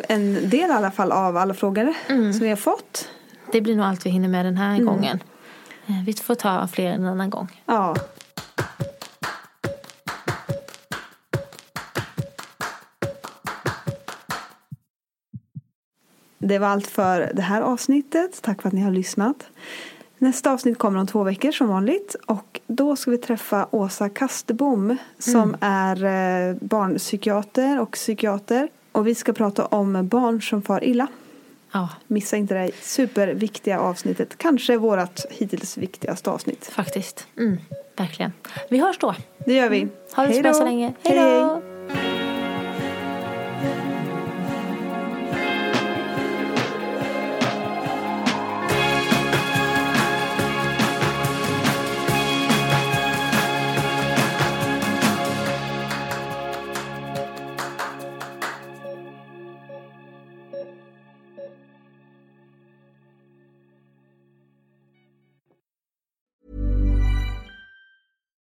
[0.08, 3.10] en del i alla fall av alla frågor som vi har fått.
[3.52, 5.24] Det blir nog allt vi hinner med den här gången.
[5.88, 7.62] Eh, Vi får ta fler en annan gång.
[7.66, 7.96] Ja.
[16.40, 18.42] Det var allt för det här avsnittet.
[18.42, 19.44] Tack för att ni har lyssnat.
[20.18, 22.16] Nästa avsnitt kommer om två veckor som vanligt.
[22.26, 26.04] Och då ska vi träffa Åsa Kastebom som är
[26.50, 28.70] eh, barnpsykiater och psykiater.
[28.92, 31.08] Och vi ska prata om barn som far illa.
[31.72, 34.38] Ja, Missa inte det här superviktiga avsnittet.
[34.38, 36.66] Kanske vårt hittills viktigaste avsnitt.
[36.66, 37.28] faktiskt.
[37.38, 37.58] Mm,
[37.98, 38.34] verkligen.
[38.70, 39.16] Vi hörs då.
[39.46, 39.88] Det gör vi.
[40.16, 40.58] Ha det så Hej bra då.
[40.58, 40.94] så länge.
[41.04, 41.16] Hej.
[41.20, 41.71] då!